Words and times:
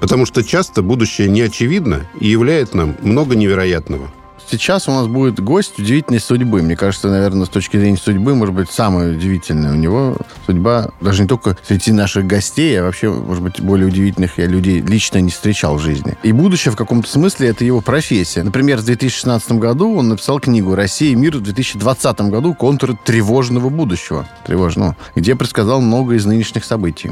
потому 0.00 0.26
что 0.26 0.42
часто 0.42 0.82
будущее 0.82 1.28
не 1.28 1.42
очевидно 1.42 2.06
и 2.20 2.28
являет 2.28 2.74
нам 2.74 2.96
много 3.02 3.36
невероятного. 3.36 4.10
Сейчас 4.48 4.86
у 4.86 4.92
нас 4.92 5.08
будет 5.08 5.40
гость 5.40 5.76
удивительной 5.76 6.20
судьбы. 6.20 6.62
Мне 6.62 6.76
кажется, 6.76 7.08
наверное, 7.08 7.46
с 7.46 7.48
точки 7.48 7.78
зрения 7.78 7.96
судьбы, 7.96 8.36
может 8.36 8.54
быть, 8.54 8.70
самая 8.70 9.12
удивительная. 9.12 9.72
У 9.72 9.76
него 9.76 10.16
судьба 10.46 10.90
даже 11.00 11.22
не 11.22 11.28
только 11.28 11.56
среди 11.66 11.90
наших 11.90 12.26
гостей, 12.28 12.78
а 12.78 12.84
вообще, 12.84 13.10
может 13.10 13.42
быть, 13.42 13.60
более 13.60 13.88
удивительных 13.88 14.38
я 14.38 14.46
людей 14.46 14.80
лично 14.80 15.18
не 15.18 15.30
встречал 15.30 15.76
в 15.76 15.80
жизни. 15.80 16.16
И 16.22 16.30
будущее 16.30 16.70
в 16.70 16.76
каком-то 16.76 17.10
смысле 17.10 17.48
это 17.48 17.64
его 17.64 17.80
профессия. 17.80 18.44
Например, 18.44 18.78
в 18.78 18.84
2016 18.84 19.52
году 19.52 19.96
он 19.96 20.10
написал 20.10 20.38
книгу 20.38 20.76
«Россия 20.76 21.10
и 21.10 21.16
мир» 21.16 21.38
в 21.38 21.40
2020 21.40 22.20
году 22.22 22.54
«Контуры 22.54 22.96
тревожного 23.04 23.68
будущего», 23.68 24.28
тревожного, 24.46 24.96
где 25.16 25.34
предсказал 25.34 25.80
много 25.80 26.14
из 26.14 26.24
нынешних 26.24 26.64
событий. 26.64 27.10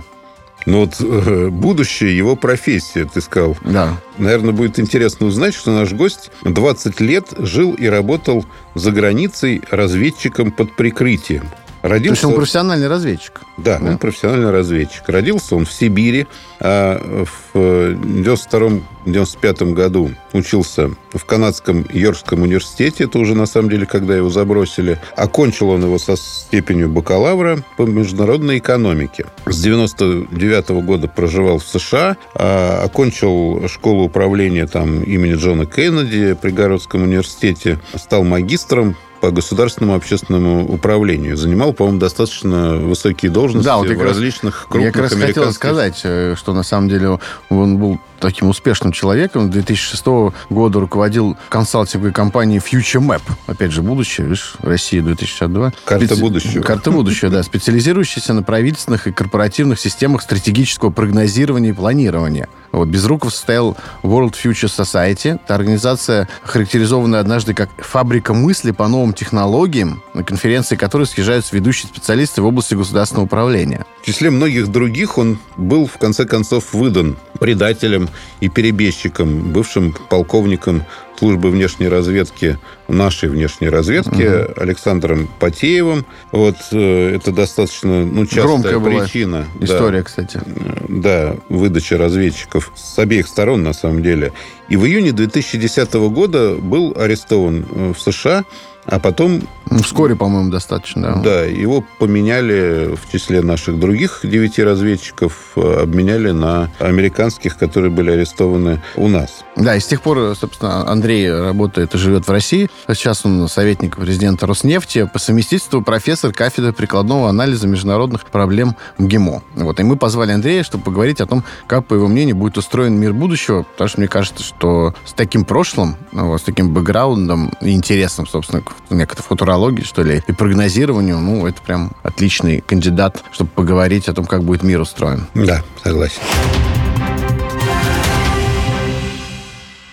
Но 0.66 0.80
вот 0.80 0.96
э, 1.00 1.48
будущее 1.50 2.16
его 2.16 2.36
профессия, 2.36 3.04
ты 3.04 3.20
сказал. 3.20 3.56
Да. 3.64 4.00
Наверное, 4.18 4.52
будет 4.52 4.78
интересно 4.78 5.26
узнать, 5.26 5.54
что 5.54 5.72
наш 5.72 5.92
гость 5.92 6.30
20 6.42 7.00
лет 7.00 7.26
жил 7.38 7.74
и 7.74 7.86
работал 7.86 8.44
за 8.74 8.90
границей 8.90 9.62
разведчиком 9.70 10.52
под 10.52 10.74
прикрытием. 10.74 11.48
Родился... 11.84 12.22
То 12.22 12.28
есть 12.28 12.34
он 12.34 12.40
профессиональный 12.40 12.88
разведчик? 12.88 13.42
Да, 13.58 13.78
да, 13.78 13.90
он 13.90 13.98
профессиональный 13.98 14.50
разведчик. 14.50 15.06
Родился 15.06 15.54
он 15.54 15.66
в 15.66 15.72
Сибири, 15.72 16.26
а 16.58 17.26
в 17.52 17.54
92-95 17.54 19.74
году 19.74 20.10
учился 20.32 20.92
в 21.12 21.24
канадском 21.26 21.84
Йоркском 21.92 22.40
университете. 22.40 23.04
Это 23.04 23.18
уже, 23.18 23.34
на 23.34 23.44
самом 23.44 23.68
деле, 23.68 23.84
когда 23.84 24.16
его 24.16 24.30
забросили. 24.30 24.98
Окончил 25.14 25.68
он 25.68 25.82
его 25.82 25.98
со 25.98 26.16
степенью 26.16 26.88
бакалавра 26.88 27.62
по 27.76 27.82
международной 27.82 28.58
экономике. 28.58 29.26
С 29.44 29.60
99 29.60 30.70
-го 30.70 30.80
года 30.80 31.06
проживал 31.06 31.58
в 31.58 31.64
США, 31.64 32.16
а 32.34 32.82
окончил 32.82 33.68
школу 33.68 34.04
управления 34.04 34.66
там 34.66 35.02
имени 35.02 35.34
Джона 35.34 35.66
Кеннеди 35.66 36.34
при 36.40 36.50
Гарвардском 36.50 37.02
университете, 37.02 37.78
стал 37.94 38.24
магистром 38.24 38.96
по 39.24 39.30
государственному 39.30 39.96
общественному 39.96 40.66
управлению. 40.66 41.38
Занимал, 41.38 41.72
по-моему, 41.72 41.98
достаточно 41.98 42.76
высокие 42.76 43.30
должности 43.30 43.64
да, 43.64 43.78
вот 43.78 43.88
в 43.88 44.02
различных 44.02 44.66
крупных 44.68 44.84
Я 44.84 44.92
как 44.92 45.02
раз 45.02 45.14
хотел 45.14 45.50
сказать, 45.52 46.00
э, 46.04 46.34
что 46.36 46.52
на 46.52 46.62
самом 46.62 46.90
деле 46.90 47.18
он 47.48 47.78
был 47.78 47.98
таким 48.24 48.48
успешным 48.48 48.92
человеком. 48.92 49.50
2006 49.50 50.06
года 50.48 50.80
руководил 50.80 51.36
консалтинговой 51.50 52.12
компанией 52.12 52.58
Future 52.58 53.00
Map. 53.00 53.22
Опять 53.46 53.70
же, 53.70 53.82
будущее, 53.82 54.26
видишь, 54.26 54.54
Россия 54.60 55.02
2062. 55.02 55.72
Карта 55.84 56.06
Специ... 56.06 56.20
будущего. 56.20 56.62
Карта 56.62 56.90
будущего, 56.90 57.30
да. 57.30 57.42
Специализирующаяся 57.42 58.32
на 58.32 58.42
правительственных 58.42 59.06
и 59.06 59.12
корпоративных 59.12 59.78
системах 59.78 60.22
стратегического 60.22 60.90
прогнозирования 60.90 61.70
и 61.70 61.72
планирования. 61.74 62.48
Вот. 62.72 62.88
Безруков 62.88 63.32
состоял 63.32 63.76
World 64.02 64.34
Future 64.42 64.70
Society. 64.70 65.38
Это 65.44 65.54
организация, 65.54 66.28
характеризованная 66.42 67.20
однажды 67.20 67.54
как 67.54 67.68
фабрика 67.78 68.32
мысли 68.32 68.70
по 68.70 68.88
новым 68.88 69.12
технологиям, 69.12 70.02
на 70.14 70.24
конференции 70.24 70.76
которой 70.76 71.06
съезжаются 71.06 71.54
ведущие 71.54 71.88
специалисты 71.88 72.40
в 72.42 72.46
области 72.46 72.74
государственного 72.74 73.26
управления. 73.26 73.84
В 74.02 74.06
числе 74.06 74.30
многих 74.30 74.68
других 74.68 75.18
он 75.18 75.38
был, 75.56 75.86
в 75.86 75.98
конце 75.98 76.24
концов, 76.24 76.72
выдан 76.72 77.16
предателем 77.38 78.08
и 78.40 78.48
перебежчиком, 78.48 79.52
бывшим 79.52 79.94
полковником 80.08 80.84
службы 81.18 81.50
внешней 81.50 81.88
разведки, 81.88 82.58
нашей 82.88 83.28
внешней 83.28 83.68
разведки, 83.68 84.44
угу. 84.44 84.60
Александром 84.60 85.28
Потеевым. 85.38 86.04
Вот 86.32 86.56
э, 86.72 87.16
это 87.16 87.32
достаточно 87.32 88.04
ну, 88.04 88.26
частая 88.26 88.44
Громкая 88.44 88.80
причина. 88.80 89.46
История, 89.60 89.98
да, 89.98 90.04
кстати. 90.04 90.40
Да, 90.88 91.36
выдача 91.48 91.96
разведчиков 91.96 92.72
с 92.74 92.98
обеих 92.98 93.26
сторон, 93.26 93.62
на 93.62 93.72
самом 93.72 94.02
деле. 94.02 94.32
И 94.68 94.76
в 94.76 94.84
июне 94.84 95.12
2010 95.12 95.94
года 95.94 96.56
был 96.56 96.94
арестован 96.96 97.66
э, 97.70 97.92
в 97.96 98.00
США 98.00 98.44
а 98.86 98.98
потом... 98.98 99.42
Ну, 99.70 99.78
вскоре, 99.78 100.14
по-моему, 100.14 100.50
достаточно, 100.50 101.14
да. 101.14 101.20
Да, 101.22 101.44
его 101.44 101.84
поменяли 101.98 102.94
в 102.94 103.10
числе 103.10 103.42
наших 103.42 103.78
других 103.80 104.20
девяти 104.22 104.62
разведчиков, 104.62 105.52
э, 105.56 105.82
обменяли 105.82 106.30
на 106.30 106.70
американских, 106.78 107.56
которые 107.56 107.90
были 107.90 108.10
арестованы 108.10 108.82
у 108.96 109.08
нас. 109.08 109.44
Да, 109.56 109.74
и 109.74 109.80
с 109.80 109.86
тех 109.86 110.02
пор, 110.02 110.34
собственно, 110.36 110.88
Андрей 110.88 111.32
работает 111.32 111.94
и 111.94 111.98
живет 111.98 112.26
в 112.26 112.30
России. 112.30 112.68
Сейчас 112.88 113.24
он 113.24 113.48
советник 113.48 113.96
президента 113.96 114.46
Роснефти, 114.46 115.08
по 115.12 115.18
совместительству 115.18 115.82
профессор 115.82 116.32
кафедры 116.32 116.72
прикладного 116.72 117.28
анализа 117.28 117.66
международных 117.66 118.26
проблем 118.26 118.76
МГИМО. 118.98 119.42
Вот, 119.54 119.80
и 119.80 119.82
мы 119.82 119.96
позвали 119.96 120.32
Андрея, 120.32 120.62
чтобы 120.62 120.84
поговорить 120.84 121.20
о 121.20 121.26
том, 121.26 121.44
как, 121.66 121.86
по 121.86 121.94
его 121.94 122.08
мнению, 122.08 122.36
будет 122.36 122.58
устроен 122.58 122.94
мир 122.94 123.12
будущего, 123.12 123.62
потому 123.62 123.88
что 123.88 124.00
мне 124.00 124.08
кажется, 124.08 124.42
что 124.42 124.94
с 125.04 125.12
таким 125.12 125.44
прошлым, 125.44 125.96
вот, 126.12 126.40
с 126.40 126.44
таким 126.44 126.74
бэкграундом 126.74 127.52
и 127.60 127.72
интересом, 127.72 128.26
собственно, 128.26 128.62
некой 128.90 129.16
футурологии, 129.22 129.82
что 129.82 130.02
ли, 130.02 130.22
и 130.26 130.32
прогнозированию, 130.32 131.18
ну, 131.18 131.46
это 131.46 131.60
прям 131.62 131.92
отличный 132.02 132.60
кандидат, 132.60 133.22
чтобы 133.32 133.50
поговорить 133.50 134.08
о 134.08 134.14
том, 134.14 134.26
как 134.26 134.44
будет 134.44 134.62
мир 134.62 134.80
устроен. 134.80 135.26
Да, 135.34 135.62
согласен. 135.82 136.20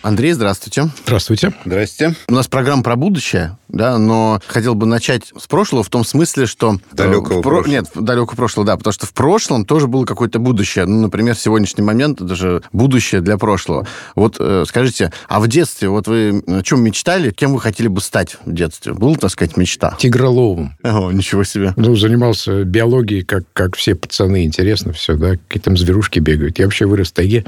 Андрей, 0.03 0.33
здравствуйте. 0.33 0.89
Здравствуйте. 1.05 1.53
Здрасте. 1.63 2.15
У 2.27 2.33
нас 2.33 2.47
программа 2.47 2.81
про 2.81 2.95
будущее, 2.95 3.57
да, 3.71 3.97
но 3.97 4.39
хотел 4.47 4.75
бы 4.75 4.85
начать 4.85 5.31
с 5.37 5.47
прошлого 5.47 5.83
в 5.83 5.89
том 5.89 6.03
смысле, 6.03 6.45
что... 6.45 6.75
Э, 6.91 6.95
далекого 6.95 7.41
про... 7.41 7.63
Нет, 7.65 7.87
далекого 7.95 8.35
прошлого, 8.35 8.65
да, 8.65 8.77
потому 8.77 8.93
что 8.93 9.05
в 9.05 9.13
прошлом 9.13 9.65
тоже 9.65 9.87
было 9.87 10.05
какое-то 10.05 10.39
будущее. 10.39 10.85
Ну, 10.85 11.01
например, 11.01 11.35
сегодняшний 11.35 11.83
момент, 11.83 12.21
это 12.21 12.35
же 12.35 12.61
будущее 12.73 13.21
для 13.21 13.37
прошлого. 13.37 13.87
Вот 14.15 14.37
э, 14.39 14.65
скажите, 14.67 15.11
а 15.27 15.39
в 15.39 15.47
детстве, 15.47 15.89
вот 15.89 16.07
вы 16.07 16.43
о 16.47 16.61
чем 16.61 16.83
мечтали, 16.83 17.31
кем 17.31 17.53
вы 17.53 17.61
хотели 17.61 17.87
бы 17.87 18.01
стать 18.01 18.37
в 18.45 18.53
детстве? 18.53 18.93
Была, 18.93 19.15
так 19.15 19.31
сказать, 19.31 19.57
мечта? 19.57 19.95
Тигроловым. 19.97 20.75
О, 20.83 21.11
ничего 21.11 21.43
себе. 21.43 21.73
Ну, 21.77 21.95
занимался 21.95 22.63
биологией, 22.63 23.23
как, 23.23 23.43
как 23.53 23.75
все 23.75 23.95
пацаны, 23.95 24.43
интересно 24.43 24.93
все, 24.93 25.15
да, 25.15 25.31
какие 25.47 25.61
там 25.61 25.77
зверушки 25.77 26.19
бегают. 26.19 26.59
Я 26.59 26.65
вообще 26.65 26.85
вырос 26.85 27.09
в 27.09 27.13
тайге, 27.13 27.45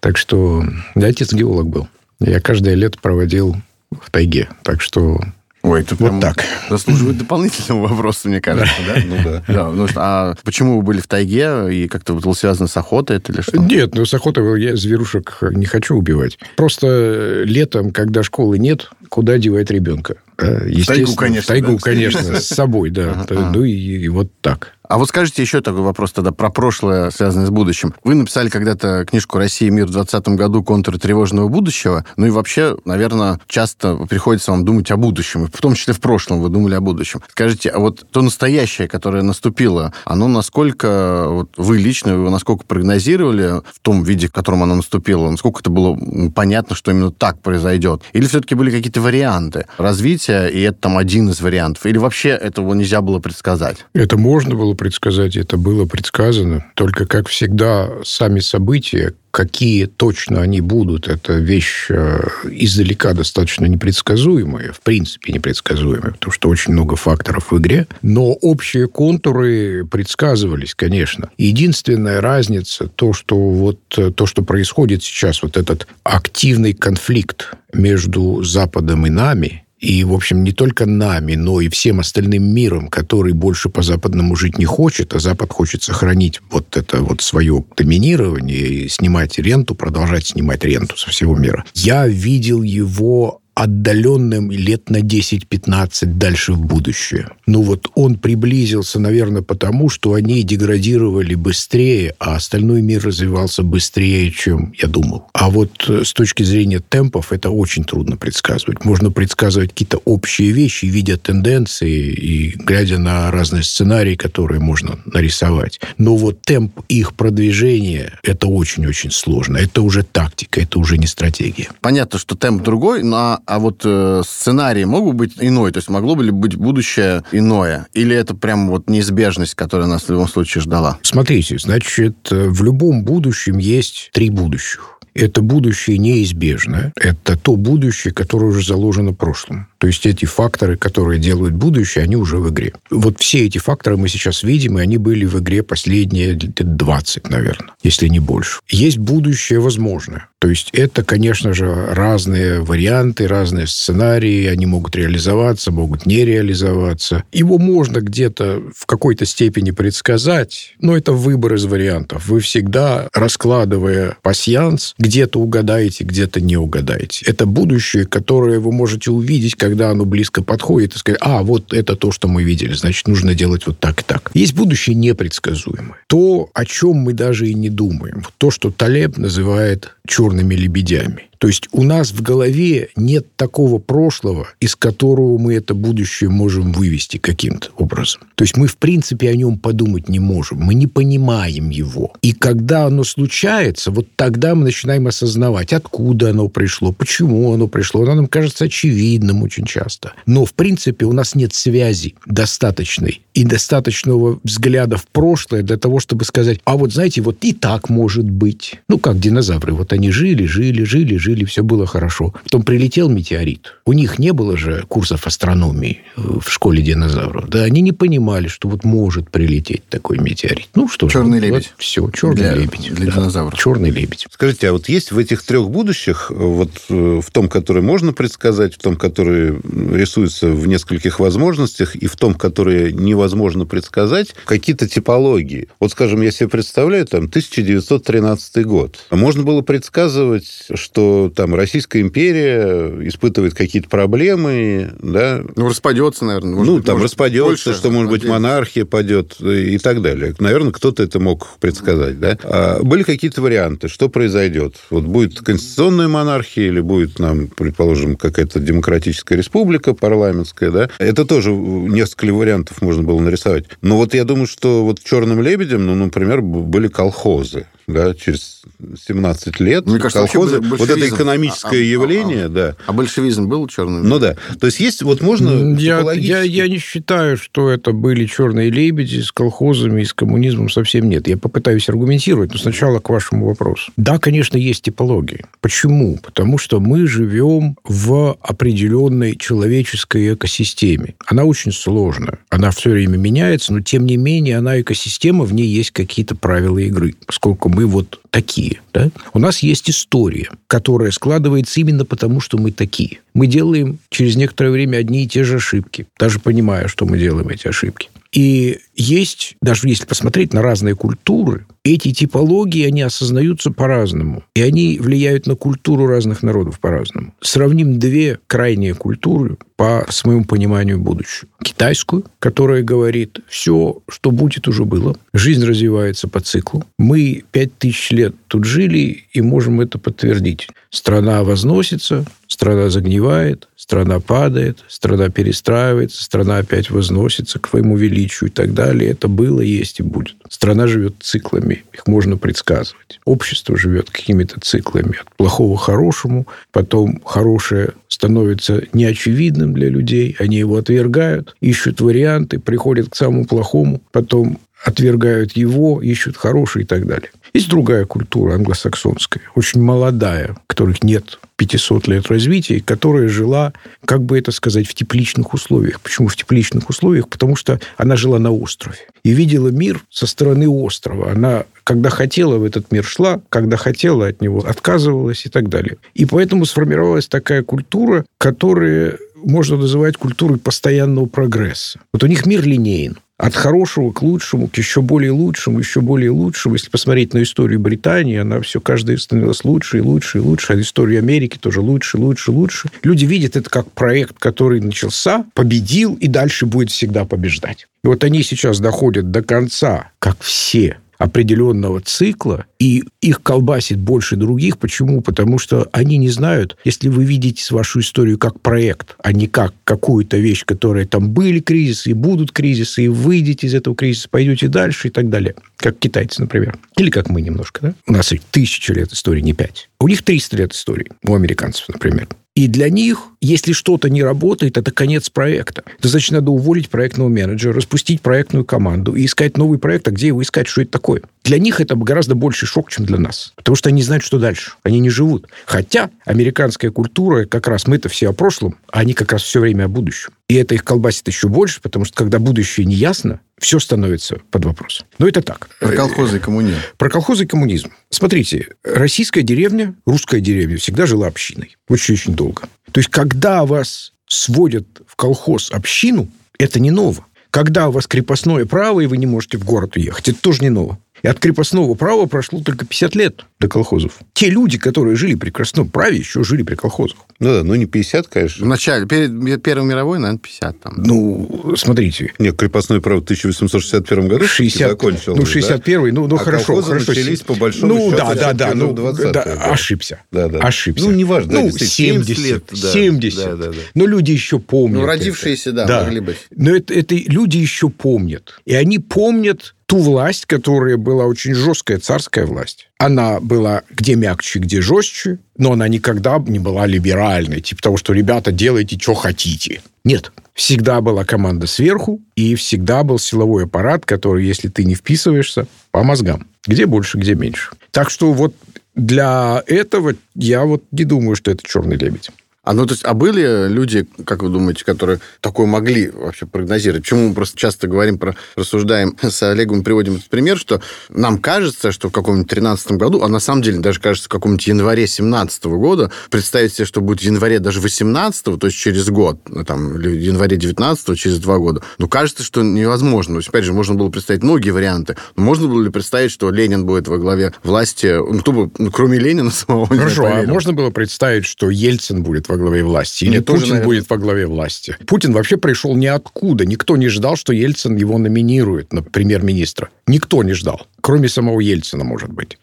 так 0.00 0.16
что 0.16 0.64
да, 0.94 1.06
отец 1.06 1.32
геолог 1.32 1.68
был. 1.68 1.88
Я 2.20 2.40
каждое 2.40 2.74
лето 2.74 2.98
проводил 3.00 3.56
в 3.90 4.10
тайге. 4.10 4.48
Так 4.62 4.80
что 4.80 5.20
Ой, 5.62 5.82
это 5.82 5.94
вот 5.96 6.20
так. 6.20 6.42
заслуживает 6.70 7.18
дополнительного 7.18 7.88
вопроса, 7.88 8.28
мне 8.28 8.40
кажется, 8.40 8.74
да? 8.86 9.00
Ну 9.10 9.16
да. 9.22 9.42
да 9.46 9.68
ну, 9.70 9.86
а 9.96 10.34
почему 10.42 10.76
вы 10.76 10.82
были 10.82 11.00
в 11.00 11.06
тайге 11.06 11.68
и 11.70 11.88
как-то 11.88 12.14
было 12.14 12.32
связано 12.32 12.66
с 12.66 12.76
охотой 12.76 13.18
это 13.18 13.32
или 13.32 13.42
что? 13.42 13.58
Нет, 13.58 13.94
ну 13.94 14.04
с 14.04 14.14
охотой 14.14 14.62
я 14.62 14.76
зверушек 14.76 15.38
не 15.42 15.66
хочу 15.66 15.96
убивать. 15.96 16.38
Просто 16.56 17.42
летом, 17.44 17.90
когда 17.90 18.22
школы 18.22 18.58
нет, 18.58 18.90
куда 19.08 19.36
девать 19.38 19.70
ребенка? 19.70 20.16
В 20.38 20.86
тайгу, 20.86 21.14
конечно. 21.14 21.42
В 21.42 21.46
тайгу, 21.46 21.72
да? 21.72 21.78
конечно, 21.78 22.40
с 22.40 22.46
собой, 22.46 22.90
да. 22.90 23.26
Ну 23.28 23.64
и 23.64 24.08
вот 24.08 24.30
так. 24.40 24.74
А 24.90 24.98
вот 24.98 25.08
скажите 25.08 25.40
еще 25.40 25.60
такой 25.60 25.82
вопрос 25.82 26.10
тогда 26.10 26.32
про 26.32 26.50
прошлое, 26.50 27.10
связанное 27.10 27.46
с 27.46 27.50
будущим. 27.50 27.94
Вы 28.02 28.16
написали 28.16 28.48
когда-то 28.48 29.04
книжку 29.04 29.38
«Россия 29.38 29.68
и 29.68 29.70
мир 29.70 29.86
в 29.86 29.92
2020 29.92 30.36
году. 30.36 30.64
Контуры 30.64 30.98
тревожного 30.98 31.46
будущего». 31.46 32.04
Ну 32.16 32.26
и 32.26 32.30
вообще, 32.30 32.76
наверное, 32.84 33.38
часто 33.46 33.94
приходится 34.08 34.50
вам 34.50 34.64
думать 34.64 34.90
о 34.90 34.96
будущем, 34.96 35.46
в 35.46 35.60
том 35.60 35.74
числе 35.74 35.94
в 35.94 36.00
прошлом 36.00 36.40
вы 36.40 36.48
думали 36.48 36.74
о 36.74 36.80
будущем. 36.80 37.20
Скажите, 37.28 37.68
а 37.68 37.78
вот 37.78 38.04
то 38.10 38.20
настоящее, 38.20 38.88
которое 38.88 39.22
наступило, 39.22 39.94
оно 40.04 40.26
насколько 40.26 41.26
вот 41.28 41.50
вы 41.56 41.78
лично, 41.78 42.16
вы 42.16 42.28
насколько 42.28 42.64
прогнозировали 42.64 43.62
в 43.72 43.78
том 43.82 44.02
виде, 44.02 44.26
в 44.26 44.32
котором 44.32 44.64
оно 44.64 44.74
наступило, 44.74 45.30
насколько 45.30 45.60
это 45.60 45.70
было 45.70 45.96
понятно, 46.34 46.74
что 46.74 46.90
именно 46.90 47.12
так 47.12 47.40
произойдет? 47.42 48.02
Или 48.12 48.26
все-таки 48.26 48.56
были 48.56 48.72
какие-то 48.72 49.00
варианты 49.00 49.66
развития, 49.78 50.48
и 50.48 50.60
это 50.62 50.80
там 50.80 50.98
один 50.98 51.28
из 51.28 51.40
вариантов? 51.40 51.86
Или 51.86 51.98
вообще 51.98 52.30
этого 52.30 52.74
нельзя 52.74 53.00
было 53.02 53.20
предсказать? 53.20 53.86
Это 53.94 54.18
можно 54.18 54.56
было 54.56 54.74
предсказать, 54.80 55.36
это 55.36 55.58
было 55.58 55.84
предсказано. 55.84 56.64
Только, 56.74 57.04
как 57.04 57.28
всегда, 57.28 57.90
сами 58.02 58.40
события, 58.40 59.12
какие 59.30 59.84
точно 59.84 60.40
они 60.40 60.62
будут, 60.62 61.06
это 61.06 61.34
вещь 61.34 61.90
э, 61.90 62.26
издалека 62.50 63.12
достаточно 63.12 63.66
непредсказуемая, 63.66 64.72
в 64.72 64.80
принципе 64.80 65.34
непредсказуемая, 65.34 66.12
потому 66.12 66.32
что 66.32 66.48
очень 66.48 66.72
много 66.72 66.96
факторов 66.96 67.52
в 67.52 67.58
игре, 67.58 67.88
но 68.00 68.32
общие 68.32 68.88
контуры 68.88 69.84
предсказывались, 69.84 70.74
конечно. 70.74 71.28
Единственная 71.36 72.22
разница, 72.22 72.88
то, 72.88 73.12
что 73.12 73.36
вот 73.36 73.80
э, 73.98 74.10
то, 74.12 74.24
что 74.24 74.42
происходит 74.42 75.02
сейчас, 75.02 75.42
вот 75.42 75.58
этот 75.58 75.88
активный 76.04 76.72
конфликт 76.72 77.50
между 77.74 78.42
Западом 78.42 79.06
и 79.06 79.10
нами, 79.10 79.64
и, 79.80 80.04
в 80.04 80.12
общем, 80.12 80.44
не 80.44 80.52
только 80.52 80.84
нами, 80.84 81.34
но 81.34 81.60
и 81.60 81.68
всем 81.70 82.00
остальным 82.00 82.44
миром, 82.54 82.88
который 82.88 83.32
больше 83.32 83.70
по-западному 83.70 84.36
жить 84.36 84.58
не 84.58 84.66
хочет, 84.66 85.14
а 85.14 85.18
Запад 85.18 85.50
хочет 85.52 85.82
сохранить 85.82 86.40
вот 86.50 86.76
это 86.76 87.02
вот 87.02 87.22
свое 87.22 87.64
доминирование 87.76 88.68
и 88.68 88.88
снимать 88.88 89.38
ренту, 89.38 89.74
продолжать 89.74 90.26
снимать 90.26 90.64
ренту 90.64 90.98
со 90.98 91.10
всего 91.10 91.34
мира. 91.34 91.64
Я 91.74 92.06
видел 92.06 92.62
его 92.62 93.39
отдаленным 93.54 94.50
лет 94.50 94.90
на 94.90 94.98
10-15 94.98 96.06
дальше 96.14 96.52
в 96.52 96.60
будущее. 96.60 97.28
Ну 97.46 97.62
вот 97.62 97.90
он 97.94 98.16
приблизился, 98.16 98.98
наверное, 98.98 99.42
потому, 99.42 99.88
что 99.88 100.14
они 100.14 100.42
деградировали 100.42 101.34
быстрее, 101.34 102.14
а 102.18 102.36
остальной 102.36 102.80
мир 102.82 103.04
развивался 103.04 103.62
быстрее, 103.62 104.30
чем 104.30 104.72
я 104.80 104.88
думал. 104.88 105.26
А 105.34 105.50
вот 105.50 105.72
э, 105.88 106.04
с 106.04 106.12
точки 106.12 106.42
зрения 106.42 106.80
темпов 106.80 107.32
это 107.32 107.50
очень 107.50 107.84
трудно 107.84 108.16
предсказывать. 108.16 108.84
Можно 108.84 109.10
предсказывать 109.10 109.70
какие-то 109.70 109.98
общие 110.04 110.52
вещи, 110.52 110.86
видя 110.86 111.16
тенденции 111.16 112.12
и 112.12 112.50
глядя 112.56 112.98
на 112.98 113.30
разные 113.30 113.62
сценарии, 113.62 114.14
которые 114.14 114.60
можно 114.60 114.98
нарисовать. 115.06 115.80
Но 115.98 116.16
вот 116.16 116.42
темп 116.42 116.80
их 116.88 117.14
продвижения– 117.14 118.18
это 118.22 118.46
очень-очень 118.46 119.10
сложно. 119.10 119.58
Это 119.58 119.82
уже 119.82 120.02
тактика, 120.02 120.60
это 120.60 120.78
уже 120.78 120.98
не 120.98 121.06
стратегия. 121.06 121.68
Понятно, 121.80 122.18
что 122.18 122.36
темп 122.36 122.62
другой, 122.62 123.02
но 123.02 123.39
а 123.46 123.58
вот 123.58 123.82
э, 123.84 124.22
сценарий 124.26 124.84
могут 124.84 125.16
быть 125.16 125.32
иной? 125.40 125.72
То 125.72 125.78
есть 125.78 125.88
могло 125.88 126.14
бы 126.14 126.24
ли 126.24 126.30
быть 126.30 126.56
будущее 126.56 127.22
иное? 127.32 127.86
Или 127.92 128.14
это 128.14 128.34
прям 128.34 128.68
вот 128.68 128.88
неизбежность, 128.88 129.54
которая 129.54 129.86
нас 129.86 130.02
в 130.02 130.10
любом 130.10 130.28
случае 130.28 130.62
ждала? 130.62 130.98
Смотрите, 131.02 131.58
значит, 131.58 132.28
в 132.30 132.62
любом 132.62 133.04
будущем 133.04 133.58
есть 133.58 134.10
три 134.12 134.30
будущих. 134.30 134.98
Это 135.14 135.42
будущее 135.42 135.98
неизбежно. 135.98 136.92
Это 136.96 137.36
то 137.36 137.56
будущее, 137.56 138.14
которое 138.14 138.46
уже 138.46 138.64
заложено 138.64 139.10
в 139.10 139.16
прошлом. 139.16 139.66
То 139.80 139.86
есть 139.86 140.04
эти 140.04 140.26
факторы, 140.26 140.76
которые 140.76 141.18
делают 141.18 141.54
будущее, 141.54 142.04
они 142.04 142.14
уже 142.14 142.36
в 142.36 142.50
игре. 142.50 142.74
Вот 142.90 143.18
все 143.18 143.46
эти 143.46 143.56
факторы 143.56 143.96
мы 143.96 144.10
сейчас 144.10 144.42
видим, 144.42 144.78
и 144.78 144.82
они 144.82 144.98
были 144.98 145.24
в 145.24 145.38
игре 145.40 145.62
последние 145.62 146.32
лет 146.32 146.76
20, 146.76 147.30
наверное, 147.30 147.72
если 147.82 148.06
не 148.08 148.20
больше. 148.20 148.60
Есть 148.68 148.98
будущее 148.98 149.58
возможное. 149.58 150.28
То 150.38 150.48
есть 150.48 150.70
это, 150.72 151.04
конечно 151.04 151.52
же, 151.52 151.88
разные 151.92 152.60
варианты, 152.60 153.26
разные 153.26 153.66
сценарии. 153.66 154.46
Они 154.46 154.64
могут 154.64 154.96
реализоваться, 154.96 155.70
могут 155.70 156.06
не 156.06 156.24
реализоваться. 156.24 157.24
Его 157.30 157.58
можно 157.58 158.00
где-то 158.00 158.62
в 158.74 158.86
какой-то 158.86 159.26
степени 159.26 159.70
предсказать, 159.70 160.74
но 160.80 160.96
это 160.96 161.12
выбор 161.12 161.54
из 161.54 161.66
вариантов. 161.66 162.26
Вы 162.26 162.40
всегда, 162.40 163.08
раскладывая 163.12 164.16
пасьянс, 164.22 164.94
где-то 164.98 165.38
угадаете, 165.38 166.04
где-то 166.04 166.40
не 166.40 166.56
угадаете. 166.56 167.26
Это 167.26 167.44
будущее, 167.44 168.06
которое 168.06 168.60
вы 168.60 168.72
можете 168.72 169.10
увидеть, 169.10 169.56
когда 169.70 169.90
оно 169.90 170.04
близко 170.04 170.42
подходит, 170.42 170.96
и 170.96 170.98
сказать, 170.98 171.20
а, 171.22 171.42
вот 171.44 171.72
это 171.72 171.94
то, 171.94 172.10
что 172.10 172.26
мы 172.26 172.42
видели, 172.42 172.72
значит, 172.72 173.06
нужно 173.06 173.34
делать 173.34 173.68
вот 173.68 173.78
так 173.78 174.00
и 174.00 174.04
так. 174.04 174.32
Есть 174.34 174.54
будущее 174.54 174.96
непредсказуемое. 174.96 175.96
То, 176.08 176.50
о 176.52 176.64
чем 176.64 176.96
мы 176.96 177.12
даже 177.12 177.48
и 177.48 177.54
не 177.54 177.68
думаем. 177.68 178.24
То, 178.38 178.50
что 178.50 178.72
Талеб 178.72 179.16
называет 179.16 179.94
черными 180.08 180.56
лебедями. 180.56 181.29
То 181.40 181.48
есть 181.48 181.68
у 181.72 181.82
нас 181.82 182.12
в 182.12 182.20
голове 182.20 182.90
нет 182.96 183.34
такого 183.36 183.78
прошлого, 183.78 184.48
из 184.60 184.76
которого 184.76 185.38
мы 185.38 185.54
это 185.54 185.72
будущее 185.72 186.28
можем 186.28 186.72
вывести 186.72 187.16
каким-то 187.16 187.70
образом. 187.78 188.20
То 188.34 188.44
есть 188.44 188.58
мы, 188.58 188.66
в 188.66 188.76
принципе, 188.76 189.30
о 189.30 189.34
нем 189.34 189.58
подумать 189.58 190.10
не 190.10 190.18
можем. 190.18 190.58
Мы 190.58 190.74
не 190.74 190.86
понимаем 190.86 191.70
его. 191.70 192.12
И 192.20 192.34
когда 192.34 192.84
оно 192.84 193.04
случается, 193.04 193.90
вот 193.90 194.06
тогда 194.16 194.54
мы 194.54 194.64
начинаем 194.64 195.06
осознавать, 195.06 195.72
откуда 195.72 196.28
оно 196.30 196.48
пришло, 196.48 196.92
почему 196.92 197.54
оно 197.54 197.68
пришло. 197.68 198.02
Оно 198.02 198.16
нам 198.16 198.26
кажется 198.26 198.66
очевидным 198.66 199.42
очень 199.42 199.64
часто. 199.64 200.12
Но, 200.26 200.44
в 200.44 200.52
принципе, 200.52 201.06
у 201.06 201.12
нас 201.12 201.34
нет 201.34 201.54
связи 201.54 202.16
достаточной 202.26 203.22
и 203.32 203.44
достаточного 203.44 204.38
взгляда 204.44 204.98
в 204.98 205.06
прошлое 205.06 205.62
для 205.62 205.78
того, 205.78 206.00
чтобы 206.00 206.26
сказать, 206.26 206.60
а 206.66 206.76
вот 206.76 206.92
знаете, 206.92 207.22
вот 207.22 207.38
и 207.40 207.54
так 207.54 207.88
может 207.88 208.28
быть. 208.28 208.74
Ну, 208.90 208.98
как 208.98 209.18
динозавры. 209.18 209.72
Вот 209.72 209.94
они 209.94 210.10
жили, 210.10 210.44
жили, 210.44 210.84
жили, 210.84 211.16
жили 211.16 211.29
жили, 211.30 211.44
все 211.44 211.62
было 211.62 211.86
хорошо. 211.86 212.34
Потом 212.44 212.62
прилетел 212.62 213.08
метеорит. 213.08 213.74
У 213.84 213.92
них 213.92 214.18
не 214.18 214.32
было 214.32 214.56
же 214.56 214.84
курсов 214.88 215.26
астрономии 215.26 216.00
э, 216.16 216.20
в 216.40 216.50
школе 216.50 216.82
динозавров. 216.82 217.48
Да, 217.48 217.62
они 217.62 217.80
не 217.80 217.92
понимали, 217.92 218.48
что 218.48 218.68
вот 218.68 218.84
может 218.84 219.30
прилететь 219.30 219.84
такой 219.88 220.18
метеорит. 220.18 220.68
Ну 220.74 220.88
что 220.88 221.08
Черный 221.08 221.38
же, 221.38 221.46
лебедь. 221.46 221.72
Вот 221.72 221.74
все, 221.78 222.10
черный 222.10 222.36
для, 222.36 222.54
лебедь. 222.54 222.92
Для 222.92 223.06
да. 223.06 223.12
динозавров. 223.12 223.58
Черный 223.58 223.90
лебедь. 223.90 224.26
Скажите, 224.30 224.68
а 224.68 224.72
вот 224.72 224.88
есть 224.88 225.12
в 225.12 225.18
этих 225.18 225.42
трех 225.42 225.70
будущих, 225.70 226.32
вот 226.34 226.70
э, 226.88 227.20
в 227.24 227.30
том, 227.30 227.48
который 227.48 227.82
можно 227.82 228.12
предсказать, 228.12 228.74
в 228.74 228.78
том, 228.78 228.96
который 228.96 229.60
рисуется 229.94 230.48
в 230.48 230.66
нескольких 230.66 231.20
возможностях, 231.20 231.94
и 231.94 232.06
в 232.06 232.16
том, 232.16 232.34
который 232.34 232.92
невозможно 232.92 233.66
предсказать, 233.66 234.34
какие-то 234.46 234.88
типологии? 234.88 235.68
Вот, 235.78 235.92
скажем, 235.92 236.22
я 236.22 236.30
себе 236.32 236.48
представляю, 236.48 237.06
там, 237.06 237.24
1913 237.26 238.66
год. 238.66 238.98
Можно 239.10 239.44
было 239.44 239.62
предсказывать, 239.62 240.66
что 240.74 241.19
там 241.28 241.54
Российская 241.54 242.00
империя 242.00 242.92
испытывает 243.06 243.54
какие-то 243.54 243.88
проблемы, 243.88 244.92
да. 245.00 245.42
Ну, 245.56 245.68
распадется, 245.68 246.24
наверное. 246.24 246.54
Может 246.54 246.66
ну, 246.66 246.76
быть, 246.78 246.86
там 246.86 246.94
может, 246.96 247.10
распадется, 247.10 247.44
больше, 247.44 247.74
что, 247.74 247.90
может 247.90 248.10
быть, 248.10 248.24
монархия 248.24 248.84
падет 248.84 249.40
и 249.40 249.78
так 249.78 250.02
далее. 250.02 250.34
Наверное, 250.38 250.72
кто-то 250.72 251.02
это 251.02 251.20
мог 251.20 251.48
предсказать, 251.60 252.18
да. 252.18 252.38
А 252.42 252.82
были 252.82 253.02
какие-то 253.02 253.42
варианты, 253.42 253.88
что 253.88 254.08
произойдет? 254.08 254.76
Вот 254.90 255.04
будет 255.04 255.40
конституционная 255.40 256.08
монархия 256.08 256.68
или 256.68 256.80
будет 256.80 257.18
нам, 257.18 257.48
предположим, 257.48 258.16
какая-то 258.16 258.60
демократическая 258.60 259.36
республика 259.36 259.94
парламентская, 259.94 260.70
да. 260.70 260.90
Это 260.98 261.24
тоже 261.24 261.52
несколько 261.52 262.32
вариантов 262.32 262.80
можно 262.82 263.02
было 263.02 263.20
нарисовать. 263.20 263.66
Но 263.82 263.96
вот 263.96 264.14
я 264.14 264.24
думаю, 264.24 264.46
что 264.46 264.84
вот 264.84 265.02
черным 265.02 265.42
лебедем, 265.42 265.86
ну, 265.86 265.94
например, 265.94 266.40
были 266.40 266.88
колхозы 266.88 267.66
да, 267.92 268.14
через 268.14 268.62
17 269.06 269.60
лет. 269.60 269.86
Мне 269.86 269.98
кажется, 269.98 270.20
колхозы, 270.20 270.60
вот 270.60 270.88
это 270.88 271.08
экономическое 271.08 271.78
а, 271.78 271.80
а, 271.80 271.84
явление, 271.84 272.44
а, 272.44 272.46
а, 272.46 272.48
да. 272.48 272.76
А 272.86 272.92
большевизм 272.92 273.48
был 273.48 273.66
черным? 273.66 274.08
Ну 274.08 274.18
да. 274.18 274.36
То 274.58 274.66
есть 274.66 274.80
есть, 274.80 275.02
вот 275.02 275.20
можно 275.20 275.74
я, 275.78 276.12
я, 276.12 276.42
я 276.42 276.68
не 276.68 276.78
считаю, 276.78 277.36
что 277.36 277.70
это 277.70 277.92
были 277.92 278.26
черные 278.26 278.70
лебеди 278.70 279.20
с 279.20 279.32
колхозами 279.32 280.02
и 280.02 280.04
с 280.04 280.12
коммунизмом 280.12 280.70
совсем 280.70 281.08
нет. 281.08 281.28
Я 281.28 281.36
попытаюсь 281.36 281.88
аргументировать, 281.88 282.52
но 282.52 282.58
сначала 282.58 282.98
к 282.98 283.08
вашему 283.10 283.46
вопросу. 283.46 283.92
Да, 283.96 284.18
конечно, 284.18 284.56
есть 284.56 284.82
типологии. 284.82 285.44
Почему? 285.60 286.18
Потому 286.22 286.58
что 286.58 286.80
мы 286.80 287.06
живем 287.06 287.76
в 287.84 288.36
определенной 288.42 289.36
человеческой 289.36 290.34
экосистеме. 290.34 291.14
Она 291.26 291.44
очень 291.44 291.72
сложная. 291.72 292.38
Она 292.48 292.70
все 292.70 292.90
время 292.90 293.16
меняется, 293.16 293.72
но 293.72 293.80
тем 293.80 294.06
не 294.06 294.16
менее 294.16 294.58
она 294.58 294.80
экосистема, 294.80 295.44
в 295.44 295.52
ней 295.52 295.66
есть 295.66 295.90
какие-то 295.90 296.34
правила 296.34 296.78
игры. 296.78 297.14
Поскольку 297.26 297.68
мы 297.68 297.79
мы 297.80 297.86
вот 297.86 298.20
такие. 298.30 298.80
Да? 298.92 299.10
У 299.32 299.38
нас 299.38 299.60
есть 299.60 299.88
история, 299.88 300.50
которая 300.66 301.10
складывается 301.10 301.80
именно 301.80 302.04
потому, 302.04 302.40
что 302.40 302.58
мы 302.58 302.72
такие. 302.72 303.20
Мы 303.32 303.46
делаем 303.46 303.98
через 304.10 304.36
некоторое 304.36 304.70
время 304.70 304.98
одни 304.98 305.24
и 305.24 305.28
те 305.28 305.44
же 305.44 305.56
ошибки, 305.56 306.06
даже 306.18 306.40
понимая, 306.40 306.88
что 306.88 307.06
мы 307.06 307.18
делаем 307.18 307.48
эти 307.48 307.68
ошибки. 307.68 308.10
И 308.32 308.78
есть, 309.00 309.56
даже 309.62 309.88
если 309.88 310.06
посмотреть 310.06 310.52
на 310.52 310.62
разные 310.62 310.94
культуры, 310.94 311.66
эти 311.82 312.12
типологии, 312.12 312.86
они 312.86 313.02
осознаются 313.02 313.70
по-разному. 313.70 314.44
И 314.54 314.62
они 314.62 314.98
влияют 315.00 315.46
на 315.46 315.56
культуру 315.56 316.06
разных 316.06 316.42
народов 316.42 316.78
по-разному. 316.78 317.34
Сравним 317.40 317.98
две 317.98 318.38
крайние 318.46 318.94
культуры 318.94 319.56
по 319.76 320.06
своему 320.10 320.44
пониманию 320.44 320.98
будущего. 320.98 321.48
Китайскую, 321.62 322.26
которая 322.38 322.82
говорит, 322.82 323.40
все, 323.48 324.02
что 324.08 324.30
будет, 324.30 324.68
уже 324.68 324.84
было. 324.84 325.16
Жизнь 325.32 325.64
развивается 325.64 326.28
по 326.28 326.40
циклу. 326.40 326.84
Мы 326.98 327.44
пять 327.50 327.76
тысяч 327.78 328.10
лет 328.10 328.34
тут 328.46 328.64
жили 328.64 329.24
и 329.32 329.40
можем 329.40 329.80
это 329.80 329.98
подтвердить. 329.98 330.68
Страна 330.90 331.42
возносится, 331.44 332.26
страна 332.46 332.90
загнивает, 332.90 333.68
страна 333.76 334.20
падает, 334.20 334.84
страна 334.88 335.28
перестраивается, 335.30 336.22
страна 336.22 336.58
опять 336.58 336.90
возносится 336.90 337.58
к 337.58 337.68
своему 337.68 337.96
величию 337.96 338.50
и 338.50 338.52
так 338.52 338.74
далее. 338.74 338.89
Это 338.98 339.28
было, 339.28 339.60
есть 339.60 340.00
и 340.00 340.02
будет. 340.02 340.36
Страна 340.48 340.86
живет 340.86 341.14
циклами, 341.20 341.84
их 341.92 342.06
можно 342.06 342.36
предсказывать. 342.36 343.20
Общество 343.24 343.76
живет 343.76 344.10
какими-то 344.10 344.60
циклами 344.60 345.18
от 345.20 345.34
плохого 345.36 345.76
к 345.76 345.82
хорошему, 345.82 346.46
потом 346.72 347.20
хорошее 347.24 347.92
становится 348.08 348.82
неочевидным 348.92 349.72
для 349.72 349.88
людей, 349.88 350.36
они 350.38 350.58
его 350.58 350.76
отвергают, 350.76 351.54
ищут 351.60 352.00
варианты, 352.00 352.58
приходят 352.58 353.08
к 353.10 353.16
самому 353.16 353.46
плохому, 353.46 354.02
потом 354.12 354.58
отвергают 354.84 355.56
его, 355.56 356.00
ищут 356.02 356.36
хороший 356.36 356.82
и 356.82 356.84
так 356.84 357.06
далее. 357.06 357.30
Есть 357.52 357.68
другая 357.68 358.04
культура 358.04 358.54
англосаксонская, 358.54 359.42
очень 359.54 359.80
молодая, 359.82 360.56
которых 360.66 361.02
нет 361.02 361.38
500 361.56 362.08
лет 362.08 362.26
развития, 362.28 362.80
которая 362.80 363.28
жила, 363.28 363.72
как 364.04 364.22
бы 364.22 364.38
это 364.38 364.52
сказать, 364.52 364.86
в 364.86 364.94
тепличных 364.94 365.52
условиях. 365.52 366.00
Почему 366.00 366.28
в 366.28 366.36
тепличных 366.36 366.88
условиях? 366.88 367.28
Потому 367.28 367.56
что 367.56 367.80
она 367.98 368.16
жила 368.16 368.38
на 368.38 368.52
острове 368.52 368.98
и 369.24 369.32
видела 369.32 369.68
мир 369.68 370.00
со 370.10 370.26
стороны 370.26 370.68
острова. 370.68 371.32
Она, 371.32 371.64
когда 371.84 372.08
хотела, 372.08 372.56
в 372.56 372.64
этот 372.64 372.92
мир 372.92 373.04
шла, 373.04 373.40
когда 373.48 373.76
хотела, 373.76 374.28
от 374.28 374.40
него 374.40 374.60
отказывалась 374.60 375.44
и 375.44 375.48
так 375.50 375.68
далее. 375.68 375.98
И 376.14 376.24
поэтому 376.24 376.64
сформировалась 376.64 377.28
такая 377.28 377.62
культура, 377.62 378.24
которая 378.38 379.18
можно 379.34 379.76
называть 379.76 380.16
культурой 380.16 380.58
постоянного 380.58 381.26
прогресса. 381.26 381.98
Вот 382.12 382.22
у 382.22 382.26
них 382.26 382.46
мир 382.46 382.64
линейен 382.64 383.18
от 383.40 383.54
хорошего 383.54 384.12
к 384.12 384.22
лучшему, 384.22 384.68
к 384.68 384.76
еще 384.76 385.00
более 385.00 385.32
лучшему, 385.32 385.78
еще 385.78 386.00
более 386.02 386.30
лучшему. 386.30 386.74
Если 386.74 386.90
посмотреть 386.90 387.32
на 387.32 387.42
историю 387.42 387.80
Британии, 387.80 388.36
она 388.36 388.60
все 388.60 388.80
каждая 388.80 389.16
становилась 389.16 389.64
лучше 389.64 389.98
и 389.98 390.00
лучше 390.00 390.38
и 390.38 390.40
лучше. 390.40 390.74
А 390.74 390.80
историю 390.80 391.20
Америки 391.20 391.56
тоже 391.58 391.80
лучше, 391.80 392.18
лучше, 392.18 392.50
лучше. 392.50 392.90
Люди 393.02 393.24
видят 393.24 393.56
это 393.56 393.70
как 393.70 393.90
проект, 393.92 394.38
который 394.38 394.80
начался, 394.80 395.46
победил 395.54 396.14
и 396.16 396.28
дальше 396.28 396.66
будет 396.66 396.90
всегда 396.90 397.24
побеждать. 397.24 397.86
И 398.04 398.08
вот 398.08 398.22
они 398.24 398.42
сейчас 398.42 398.78
доходят 398.78 399.30
до 399.30 399.42
конца, 399.42 400.10
как 400.18 400.36
все 400.40 400.98
определенного 401.20 402.00
цикла, 402.00 402.64
и 402.78 403.04
их 403.20 403.42
колбасит 403.42 403.98
больше 403.98 404.36
других. 404.36 404.78
Почему? 404.78 405.20
Потому 405.20 405.58
что 405.58 405.86
они 405.92 406.16
не 406.16 406.30
знают, 406.30 406.78
если 406.82 407.08
вы 407.08 407.24
видите 407.24 407.62
вашу 407.74 408.00
историю 408.00 408.38
как 408.38 408.60
проект, 408.60 409.16
а 409.22 409.32
не 409.32 409.46
как 409.46 409.74
какую-то 409.84 410.38
вещь, 410.38 410.64
которая 410.64 411.04
там 411.04 411.28
были 411.28 411.60
кризисы, 411.60 412.10
и 412.10 412.14
будут 412.14 412.52
кризисы, 412.52 413.04
и 413.04 413.08
выйдете 413.08 413.66
из 413.66 413.74
этого 413.74 413.94
кризиса, 413.94 414.30
пойдете 414.30 414.68
дальше 414.68 415.08
и 415.08 415.10
так 415.10 415.28
далее. 415.28 415.54
Как 415.76 415.98
китайцы, 415.98 416.40
например. 416.40 416.78
Или 416.96 417.10
как 417.10 417.28
мы 417.28 417.42
немножко. 417.42 417.80
Да? 417.82 417.94
У 418.06 418.12
нас 418.12 418.32
тысяча 418.50 418.94
лет 418.94 419.12
истории, 419.12 419.42
не 419.42 419.52
пять. 419.52 419.89
У 420.00 420.08
них 420.08 420.22
300 420.22 420.56
лет 420.56 420.72
истории, 420.72 421.12
у 421.24 421.34
американцев, 421.34 421.88
например. 421.88 422.26
И 422.56 422.66
для 422.66 422.90
них, 422.90 423.28
если 423.40 423.72
что-то 423.72 424.10
не 424.10 424.22
работает, 424.22 424.76
это 424.76 424.90
конец 424.90 425.30
проекта. 425.30 425.84
Это 425.98 426.08
значит, 426.08 426.32
надо 426.32 426.50
уволить 426.50 426.88
проектного 426.88 427.28
менеджера, 427.28 427.74
распустить 427.74 428.22
проектную 428.22 428.64
команду 428.64 429.14
и 429.14 429.24
искать 429.24 429.56
новый 429.56 429.78
проект. 429.78 430.08
А 430.08 430.10
где 430.10 430.28
его 430.28 430.42
искать? 430.42 430.66
Что 430.66 430.82
это 430.82 430.90
такое? 430.90 431.22
Для 431.44 431.58
них 431.58 431.80
это 431.80 431.94
гораздо 431.94 432.34
больше 432.34 432.66
шок, 432.66 432.90
чем 432.90 433.04
для 433.04 433.18
нас. 433.18 433.52
Потому 433.56 433.76
что 433.76 433.88
они 433.88 434.02
знают, 434.02 434.24
что 434.24 434.38
дальше. 434.38 434.72
Они 434.82 434.98
не 434.98 435.10
живут. 435.10 435.48
Хотя 435.64 436.10
американская 436.24 436.90
культура, 436.90 437.44
как 437.44 437.68
раз 437.68 437.86
мы-то 437.86 438.08
все 438.08 438.30
о 438.30 438.32
прошлом, 438.32 438.76
а 438.90 439.00
они 439.00 439.14
как 439.14 439.32
раз 439.32 439.42
все 439.42 439.60
время 439.60 439.84
о 439.84 439.88
будущем. 439.88 440.32
И 440.50 440.54
это 440.54 440.74
их 440.74 440.82
колбасит 440.82 441.28
еще 441.28 441.46
больше, 441.46 441.80
потому 441.80 442.04
что 442.04 442.16
когда 442.16 442.40
будущее 442.40 442.84
не 442.84 442.96
ясно, 442.96 443.38
все 443.56 443.78
становится 443.78 444.40
под 444.50 444.64
вопрос. 444.64 445.04
Но 445.18 445.28
это 445.28 445.42
так. 445.42 445.68
Про 445.78 445.92
колхозы 445.92 446.38
и 446.38 446.40
коммунизм. 446.40 446.78
Про 446.96 447.08
колхозы 447.08 447.44
и 447.44 447.46
коммунизм. 447.46 447.92
Смотрите, 448.08 448.66
российская 448.82 449.42
деревня, 449.42 449.94
русская 450.06 450.40
деревня 450.40 450.76
всегда 450.78 451.06
жила 451.06 451.28
общиной. 451.28 451.76
Очень-очень 451.88 452.34
долго. 452.34 452.62
То 452.90 452.98
есть, 452.98 453.10
когда 453.10 453.64
вас 453.64 454.12
сводят 454.26 454.88
в 455.06 455.14
колхоз 455.14 455.70
общину, 455.70 456.26
это 456.58 456.80
не 456.80 456.90
ново. 456.90 457.24
Когда 457.52 457.88
у 457.88 457.92
вас 457.92 458.08
крепостное 458.08 458.66
право, 458.66 458.98
и 458.98 459.06
вы 459.06 459.18
не 459.18 459.26
можете 459.26 459.56
в 459.56 459.64
город 459.64 459.94
уехать, 459.94 460.30
это 460.30 460.40
тоже 460.40 460.62
не 460.62 460.70
ново. 460.70 460.98
И 461.22 461.28
от 461.28 461.38
крепостного 461.38 461.94
права 461.94 462.26
прошло 462.26 462.60
только 462.60 462.86
50 462.86 463.14
лет 463.14 463.44
до 463.58 463.68
колхозов. 463.68 464.18
Те 464.32 464.48
люди, 464.48 464.78
которые 464.78 465.16
жили 465.16 465.34
при 465.34 465.50
крепостном 465.50 465.88
праве, 465.88 466.18
еще 466.18 466.42
жили 466.42 466.62
при 466.62 466.74
колхозах. 466.74 467.18
Ну 467.40 467.54
да, 467.54 467.62
ну 467.62 467.74
не 467.74 467.86
50, 467.86 468.26
конечно. 468.28 468.64
В 468.64 468.68
начале, 468.68 469.06
перед 469.06 469.62
Первой 469.62 469.86
мировой, 469.86 470.18
наверное, 470.18 470.40
50 470.40 470.80
там. 470.80 470.94
Ну, 470.96 471.74
смотрите. 471.76 472.32
Нет, 472.38 472.56
крепостное 472.56 473.00
право 473.00 473.20
в 473.20 473.24
1861 473.24 474.28
году 474.28 474.46
60, 474.46 474.88
закончилось. 474.88 475.38
Ну, 475.38 475.46
61 475.46 476.14
да? 476.14 476.20
ну, 476.20 476.26
ну 476.26 476.36
а 476.36 476.38
хорошо. 476.38 476.80
хорошо. 476.80 477.10
начались, 477.10 477.40
по 477.42 477.54
большому 477.54 477.94
ну, 477.94 478.10
счету, 478.10 478.16
да, 478.16 478.34
да, 478.34 478.52
да, 478.52 478.74
ну, 478.74 478.92
20 478.92 479.32
да, 479.32 479.44
да. 479.44 479.52
ошибся. 479.72 480.22
Да, 480.32 480.48
да. 480.48 480.58
Ошибся. 480.60 481.04
Ну, 481.04 481.10
неважно. 481.10 481.52
Ну, 481.52 481.70
да, 481.70 481.78
70, 481.78 482.38
лет. 482.38 482.64
Да. 482.70 482.92
70. 482.92 483.38
Да, 483.38 483.56
да, 483.56 483.68
да. 483.68 483.78
Но 483.94 484.06
люди 484.06 484.32
еще 484.32 484.58
помнят. 484.58 485.00
Ну, 485.00 485.06
родившиеся, 485.06 485.72
да, 485.72 485.86
да, 485.86 486.04
могли 486.04 486.20
быть. 486.20 486.38
Но 486.54 486.74
это, 486.74 486.94
это 486.94 487.14
люди 487.14 487.58
еще 487.58 487.90
помнят. 487.90 488.60
И 488.64 488.74
они 488.74 488.98
помнят 488.98 489.74
ту 489.90 489.98
власть, 489.98 490.46
которая 490.46 490.96
была 490.96 491.26
очень 491.26 491.52
жесткая 491.52 491.98
царская 491.98 492.46
власть. 492.46 492.88
Она 492.98 493.40
была 493.40 493.82
где 493.90 494.14
мягче, 494.14 494.60
где 494.60 494.80
жестче, 494.80 495.40
но 495.56 495.72
она 495.72 495.88
никогда 495.88 496.38
не 496.38 496.60
была 496.60 496.86
либеральной, 496.86 497.60
типа 497.60 497.82
того, 497.82 497.96
что 497.96 498.12
ребята, 498.12 498.52
делайте, 498.52 498.96
что 499.00 499.14
хотите. 499.14 499.82
Нет. 500.04 500.30
Всегда 500.54 501.00
была 501.00 501.24
команда 501.24 501.66
сверху, 501.66 502.20
и 502.36 502.54
всегда 502.54 503.02
был 503.02 503.18
силовой 503.18 503.64
аппарат, 503.64 504.06
который, 504.06 504.46
если 504.46 504.68
ты 504.68 504.84
не 504.84 504.94
вписываешься, 504.94 505.66
по 505.90 506.04
мозгам. 506.04 506.46
Где 506.68 506.86
больше, 506.86 507.18
где 507.18 507.34
меньше. 507.34 507.72
Так 507.90 508.10
что 508.10 508.32
вот 508.32 508.54
для 508.94 509.60
этого 509.66 510.14
я 510.36 510.66
вот 510.66 510.84
не 510.92 511.02
думаю, 511.02 511.34
что 511.34 511.50
это 511.50 511.66
черный 511.66 511.96
лебедь. 511.96 512.30
А, 512.62 512.74
ну, 512.74 512.84
то 512.84 512.92
есть, 512.92 513.04
а 513.06 513.14
были 513.14 513.68
люди, 513.68 514.06
как 514.26 514.42
вы 514.42 514.50
думаете, 514.50 514.84
которые 514.84 515.20
такое 515.40 515.66
могли 515.66 516.10
вообще 516.10 516.44
прогнозировать? 516.44 517.04
Почему 517.04 517.28
мы 517.28 517.34
просто 517.34 517.56
часто 517.56 517.88
говорим 517.88 518.18
про, 518.18 518.36
рассуждаем 518.54 519.16
с 519.22 519.42
Олегом, 519.42 519.82
приводим 519.82 520.16
этот 520.16 520.28
пример, 520.28 520.58
что 520.58 520.82
нам 521.08 521.38
кажется, 521.38 521.90
что 521.90 522.10
в 522.10 522.12
каком-нибудь 522.12 522.50
13 522.50 522.92
году, 522.92 523.22
а 523.22 523.28
на 523.28 523.40
самом 523.40 523.62
деле 523.62 523.78
даже 523.78 523.98
кажется, 523.98 524.28
в 524.28 524.32
каком-нибудь 524.32 524.66
январе 524.66 525.06
17 525.06 525.64
года, 525.64 526.12
представить 526.28 526.74
себе, 526.74 526.84
что 526.84 527.00
будет 527.00 527.20
в 527.20 527.24
январе 527.24 527.60
даже 527.60 527.80
18 527.80 528.44
то 528.44 528.66
есть 528.66 528.76
через 528.76 529.08
год, 529.08 529.38
ну, 529.48 529.64
там, 529.64 529.96
или 529.96 530.08
в 530.08 530.20
январе 530.20 530.58
19 530.58 531.18
через 531.18 531.38
два 531.38 531.56
года, 531.56 531.80
ну, 531.96 532.08
кажется, 532.08 532.42
что 532.42 532.62
невозможно. 532.62 533.36
То 533.36 533.38
есть, 533.38 533.48
опять 533.48 533.64
же, 533.64 533.72
можно 533.72 533.94
было 533.94 534.10
представить 534.10 534.42
многие 534.42 534.70
варианты. 534.70 535.16
Но 535.34 535.44
можно 535.44 535.66
было 535.66 535.82
ли 535.82 535.90
представить, 535.90 536.30
что 536.30 536.50
Ленин 536.50 536.84
будет 536.84 537.08
во 537.08 537.16
главе 537.16 537.54
власти, 537.64 538.18
ну, 538.18 538.40
кто 538.40 538.52
бы, 538.52 538.70
ну, 538.76 538.90
кроме 538.90 539.18
Ленина 539.18 539.50
самого, 539.50 539.86
Хорошо, 539.86 540.26
а 540.26 540.42
можно 540.42 540.74
было 540.74 540.90
представить, 540.90 541.46
что 541.46 541.70
Ельцин 541.70 542.22
будет 542.22 542.49
во 542.50 542.56
главе 542.56 542.82
власти, 542.84 543.24
или 543.24 543.30
Мне 543.30 543.40
тоже, 543.40 543.60
Путин 543.60 543.74
наверное. 543.74 543.86
будет 543.86 544.10
во 544.10 544.16
главе 544.18 544.46
власти. 544.46 544.96
Путин 545.06 545.32
вообще 545.32 545.56
пришел 545.56 545.94
ниоткуда. 545.94 546.66
Никто 546.66 546.96
не 546.96 547.08
ждал, 547.08 547.36
что 547.36 547.52
Ельцин 547.52 547.96
его 547.96 548.18
номинирует 548.18 548.92
на 548.92 549.02
премьер-министра. 549.02 549.90
Никто 550.06 550.42
не 550.42 550.52
ждал. 550.52 550.86
Кроме 551.00 551.28
самого 551.28 551.60
Ельцина, 551.60 552.04
может 552.04 552.30
быть. 552.30 552.58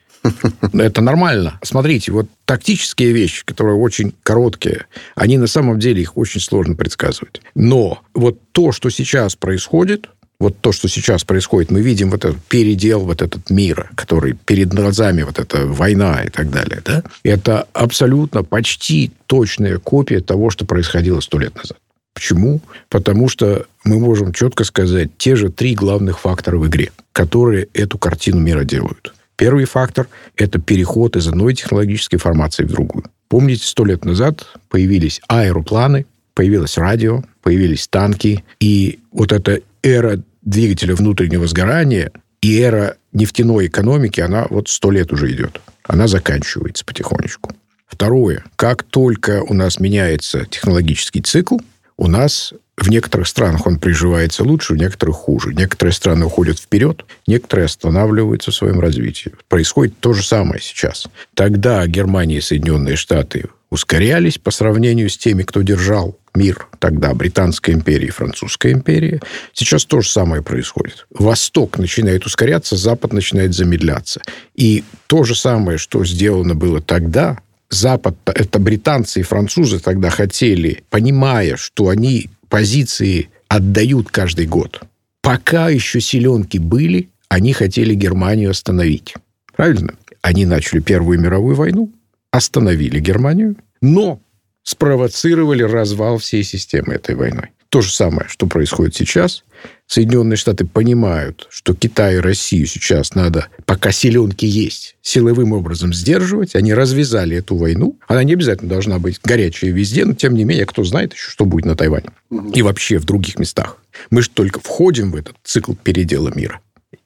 Но 0.73 0.83
Это 0.83 1.01
нормально. 1.01 1.59
Смотрите, 1.63 2.11
вот 2.11 2.27
тактические 2.45 3.11
вещи, 3.11 3.45
которые 3.45 3.75
очень 3.77 4.13
короткие, 4.23 4.87
они 5.15 5.37
на 5.37 5.47
самом 5.47 5.79
деле 5.79 6.01
их 6.01 6.17
очень 6.17 6.41
сложно 6.41 6.75
предсказывать. 6.75 7.41
Но 7.55 7.99
вот 8.13 8.39
то, 8.51 8.71
что 8.71 8.89
сейчас 8.89 9.35
происходит, 9.35 10.09
вот 10.39 10.59
то, 10.61 10.71
что 10.71 10.87
сейчас 10.87 11.23
происходит, 11.23 11.71
мы 11.71 11.81
видим 11.81 12.11
вот 12.11 12.25
этот 12.25 12.43
передел 12.43 13.01
вот 13.01 13.21
этот 13.21 13.49
мира, 13.49 13.89
который 13.95 14.33
перед 14.33 14.69
глазами, 14.73 15.23
вот 15.23 15.39
эта 15.39 15.65
война 15.65 16.23
и 16.23 16.29
так 16.29 16.49
далее, 16.51 16.81
да? 16.85 17.03
Это 17.23 17.67
абсолютно 17.73 18.43
почти 18.43 19.11
точная 19.25 19.79
копия 19.79 20.21
того, 20.21 20.49
что 20.49 20.65
происходило 20.65 21.19
сто 21.21 21.39
лет 21.39 21.55
назад. 21.55 21.77
Почему? 22.13 22.61
Потому 22.89 23.29
что 23.29 23.65
мы 23.83 23.99
можем 23.99 24.33
четко 24.33 24.63
сказать 24.63 25.11
те 25.17 25.35
же 25.35 25.49
три 25.49 25.75
главных 25.75 26.19
фактора 26.19 26.57
в 26.57 26.67
игре, 26.67 26.91
которые 27.11 27.67
эту 27.73 27.97
картину 27.97 28.39
мира 28.39 28.63
делают. 28.63 29.13
Первый 29.35 29.65
фактор– 29.65 30.07
это 30.35 30.59
переход 30.59 31.15
из 31.15 31.27
одной 31.27 31.53
технологической 31.53 32.17
формации 32.17 32.63
в 32.63 32.71
другую. 32.71 33.05
Помните, 33.29 33.65
сто 33.65 33.85
лет 33.85 34.03
назад 34.03 34.47
появились 34.69 35.21
аэропланы, 35.27 36.07
появилось 36.33 36.77
радио, 36.77 37.23
появились 37.43 37.87
танки, 37.87 38.43
и 38.59 38.99
вот 39.11 39.31
эта 39.31 39.61
эра 39.83 40.21
двигателя 40.41 40.95
внутреннего 40.95 41.47
сгорания 41.47 42.11
и 42.41 42.59
эра 42.59 42.97
нефтяной 43.13 43.67
экономики, 43.67 44.21
она 44.21 44.47
вот 44.49 44.69
сто 44.69 44.91
лет 44.91 45.11
уже 45.11 45.31
идет. 45.31 45.61
Она 45.83 46.07
заканчивается 46.07 46.85
потихонечку. 46.85 47.51
Второе. 47.87 48.43
Как 48.55 48.83
только 48.83 49.41
у 49.43 49.53
нас 49.53 49.79
меняется 49.79 50.45
технологический 50.45 51.21
цикл, 51.21 51.57
У 51.99 52.07
нас 52.07 52.53
в 52.77 52.89
некоторых 52.89 53.27
странах 53.27 53.65
он 53.65 53.79
приживается 53.79 54.43
лучше, 54.43 54.73
в 54.73 54.77
некоторых 54.77 55.15
хуже. 55.15 55.53
Некоторые 55.55 55.93
страны 55.93 56.25
уходят 56.25 56.59
вперед, 56.59 57.05
некоторые 57.25 57.65
останавливаются 57.65 58.51
в 58.51 58.55
своем 58.55 58.79
развитии. 58.79 59.33
Происходит 59.49 59.99
то 59.99 60.13
же 60.13 60.23
самое 60.23 60.61
сейчас. 60.61 61.07
Тогда 61.33 61.85
Германия 61.87 62.37
и 62.37 62.41
Соединенные 62.41 62.95
Штаты 62.95 63.45
ускорялись 63.69 64.37
по 64.37 64.51
сравнению 64.51 65.09
с 65.09 65.17
теми, 65.17 65.43
кто 65.43 65.61
держал 65.61 66.17
мир 66.35 66.67
тогда, 66.79 67.13
Британская 67.13 67.73
империя 67.73 68.07
и 68.07 68.11
Французская 68.11 68.71
империя. 68.71 69.21
Сейчас 69.53 69.85
то 69.85 70.01
же 70.01 70.09
самое 70.09 70.41
происходит. 70.41 71.07
Восток 71.09 71.77
начинает 71.77 72.25
ускоряться, 72.25 72.75
Запад 72.77 73.13
начинает 73.13 73.53
замедляться. 73.53 74.21
И 74.55 74.83
то 75.07 75.23
же 75.23 75.35
самое, 75.35 75.77
что 75.77 76.05
сделано 76.05 76.55
было 76.55 76.81
тогда, 76.81 77.39
Запад, 77.69 78.15
это 78.25 78.59
британцы 78.59 79.19
и 79.19 79.23
французы 79.23 79.79
тогда 79.79 80.09
хотели, 80.09 80.83
понимая, 80.89 81.57
что 81.57 81.89
они 81.89 82.29
позиции 82.47 83.29
отдают 83.49 84.09
каждый 84.09 84.45
год. 84.45 84.81
Пока 85.21 85.67
еще 85.67 85.99
селенки 85.99 86.59
были, 86.59 87.09
они 87.27 87.51
хотели 87.51 87.93
Германию 87.93 88.51
остановить. 88.51 89.15
Правильно? 89.53 89.95
Они 90.21 90.45
начали 90.45 90.79
Первую 90.79 91.19
мировую 91.19 91.55
войну, 91.55 91.91
остановили 92.37 92.99
Германию, 92.99 93.55
но 93.81 94.21
спровоцировали 94.63 95.63
развал 95.63 96.17
всей 96.17 96.43
системы 96.43 96.93
этой 96.93 97.15
войной. 97.15 97.49
То 97.69 97.81
же 97.81 97.91
самое, 97.91 98.29
что 98.29 98.47
происходит 98.47 98.95
сейчас. 98.95 99.43
Соединенные 99.87 100.37
Штаты 100.37 100.65
понимают, 100.65 101.47
что 101.49 101.73
Китай 101.73 102.15
и 102.15 102.19
Россию 102.19 102.65
сейчас 102.65 103.13
надо, 103.13 103.47
пока 103.65 103.91
селенки 103.91 104.45
есть, 104.45 104.95
силовым 105.01 105.51
образом 105.51 105.93
сдерживать. 105.93 106.55
Они 106.55 106.73
развязали 106.73 107.35
эту 107.37 107.57
войну. 107.57 107.99
Она 108.07 108.23
не 108.23 108.33
обязательно 108.33 108.69
должна 108.69 108.99
быть 108.99 109.19
горячая 109.21 109.71
везде, 109.71 110.05
но 110.05 110.13
тем 110.13 110.35
не 110.35 110.45
менее, 110.45 110.65
кто 110.65 110.83
знает 110.85 111.13
еще, 111.13 111.29
что 111.29 111.45
будет 111.45 111.65
на 111.65 111.75
Тайване. 111.75 112.09
И 112.53 112.61
вообще 112.61 112.99
в 112.99 113.05
других 113.05 113.37
местах. 113.37 113.77
Мы 114.11 114.21
же 114.21 114.29
только 114.29 114.59
входим 114.61 115.11
в 115.11 115.15
этот 115.17 115.35
цикл 115.43 115.73
передела 115.73 116.31
мира. 116.33 116.61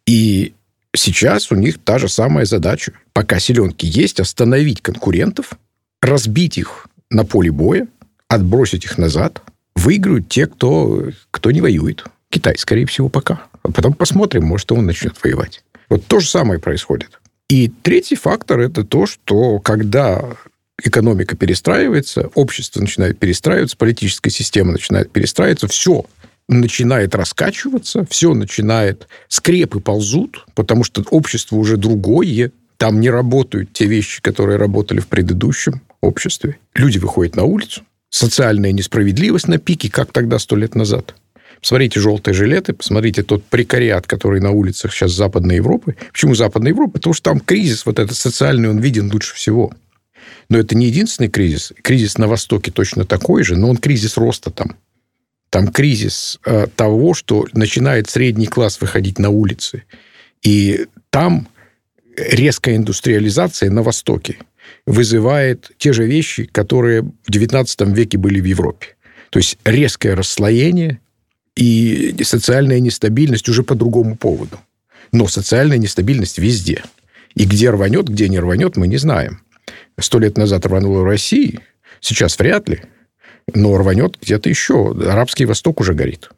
И 0.05 0.53
сейчас 0.95 1.51
у 1.51 1.55
них 1.55 1.79
та 1.83 1.99
же 1.99 2.09
самая 2.09 2.45
задача. 2.45 2.93
Пока 3.13 3.39
селенки 3.39 3.85
есть, 3.85 4.19
остановить 4.19 4.81
конкурентов, 4.81 5.51
разбить 6.01 6.57
их 6.57 6.87
на 7.09 7.25
поле 7.25 7.51
боя, 7.51 7.87
отбросить 8.27 8.85
их 8.85 8.97
назад, 8.97 9.41
выиграют 9.75 10.29
те, 10.29 10.47
кто, 10.47 11.09
кто 11.31 11.51
не 11.51 11.61
воюет. 11.61 12.05
Китай, 12.29 12.57
скорее 12.57 12.85
всего, 12.85 13.09
пока. 13.09 13.43
А 13.63 13.71
потом 13.71 13.93
посмотрим, 13.93 14.45
может, 14.45 14.71
он 14.71 14.85
начнет 14.85 15.15
воевать. 15.23 15.63
Вот 15.89 16.05
то 16.05 16.19
же 16.19 16.29
самое 16.29 16.59
происходит. 16.59 17.19
И 17.49 17.67
третий 17.67 18.15
фактор– 18.15 18.59
это 18.61 18.85
то, 18.85 19.05
что 19.05 19.59
когда 19.59 20.23
экономика 20.81 21.35
перестраивается, 21.35 22.29
общество 22.33 22.79
начинает 22.79 23.19
перестраиваться, 23.19 23.75
политическая 23.75 24.29
система 24.29 24.71
начинает 24.71 25.11
перестраиваться, 25.11 25.67
все 25.67 26.05
начинает 26.59 27.15
раскачиваться, 27.15 28.05
все 28.09 28.33
начинает... 28.33 29.07
Скрепы 29.27 29.79
ползут, 29.79 30.45
потому 30.53 30.83
что 30.83 31.03
общество 31.09 31.55
уже 31.55 31.77
другое, 31.77 32.51
там 32.77 32.99
не 32.99 33.09
работают 33.09 33.73
те 33.73 33.85
вещи, 33.85 34.21
которые 34.21 34.57
работали 34.57 34.99
в 34.99 35.07
предыдущем 35.07 35.81
обществе. 36.01 36.57
Люди 36.75 36.97
выходят 36.97 37.35
на 37.35 37.43
улицу, 37.43 37.83
социальная 38.09 38.71
несправедливость 38.71 39.47
на 39.47 39.57
пике, 39.57 39.89
как 39.89 40.11
тогда, 40.11 40.39
сто 40.39 40.55
лет 40.55 40.75
назад. 40.75 41.15
Посмотрите 41.61 41.99
желтые 41.99 42.33
жилеты, 42.33 42.73
посмотрите 42.73 43.21
тот 43.21 43.43
прекариат, 43.45 44.07
который 44.07 44.41
на 44.41 44.49
улицах 44.49 44.91
сейчас 44.91 45.11
Западной 45.11 45.57
Европы. 45.57 45.95
Почему 46.11 46.33
Западной 46.33 46.71
Европы? 46.71 46.93
Потому 46.93 47.13
что 47.13 47.31
там 47.31 47.39
кризис 47.39 47.85
вот 47.85 47.99
этот 47.99 48.17
социальный, 48.17 48.69
он 48.69 48.79
виден 48.79 49.11
лучше 49.13 49.35
всего. 49.35 49.71
Но 50.49 50.57
это 50.57 50.75
не 50.75 50.87
единственный 50.87 51.29
кризис. 51.29 51.71
Кризис 51.83 52.17
на 52.17 52.27
Востоке 52.27 52.71
точно 52.71 53.05
такой 53.05 53.43
же, 53.43 53.55
но 53.55 53.69
он 53.69 53.77
кризис 53.77 54.17
роста 54.17 54.49
там. 54.49 54.75
Там 55.51 55.67
кризис 55.67 56.39
э, 56.45 56.67
того, 56.75 57.13
что 57.13 57.45
начинает 57.51 58.09
средний 58.09 58.47
класс 58.47 58.79
выходить 58.79 59.19
на 59.19 59.29
улицы. 59.29 59.83
И 60.41 60.87
там 61.09 61.49
резкая 62.15 62.77
индустриализация 62.77 63.69
на 63.69 63.83
Востоке 63.83 64.37
вызывает 64.85 65.71
те 65.77 65.91
же 65.91 66.05
вещи, 66.05 66.45
которые 66.45 67.01
в 67.01 67.29
XIX 67.29 67.93
веке 67.93 68.17
были 68.17 68.39
в 68.39 68.45
Европе. 68.45 68.95
То 69.29 69.39
есть 69.39 69.57
резкое 69.65 70.15
расслоение 70.15 71.01
и 71.57 72.15
социальная 72.23 72.79
нестабильность 72.79 73.49
уже 73.49 73.63
по 73.63 73.75
другому 73.75 74.15
поводу. 74.15 74.57
Но 75.11 75.27
социальная 75.27 75.77
нестабильность 75.77 76.37
везде. 76.37 76.81
И 77.35 77.43
где 77.43 77.71
рванет, 77.71 78.07
где 78.07 78.29
не 78.29 78.39
рванет, 78.39 78.77
мы 78.77 78.87
не 78.87 78.97
знаем. 78.97 79.41
Сто 79.99 80.17
лет 80.17 80.37
назад 80.37 80.65
рвануло 80.65 81.01
в 81.01 81.05
России, 81.05 81.59
сейчас 81.99 82.39
вряд 82.39 82.69
ли, 82.69 82.83
но 83.55 83.77
рванет 83.77 84.17
где-то 84.21 84.49
еще. 84.49 84.91
Арабский 84.91 85.45
Восток 85.45 85.79
уже 85.79 85.93
горит. 85.93 86.29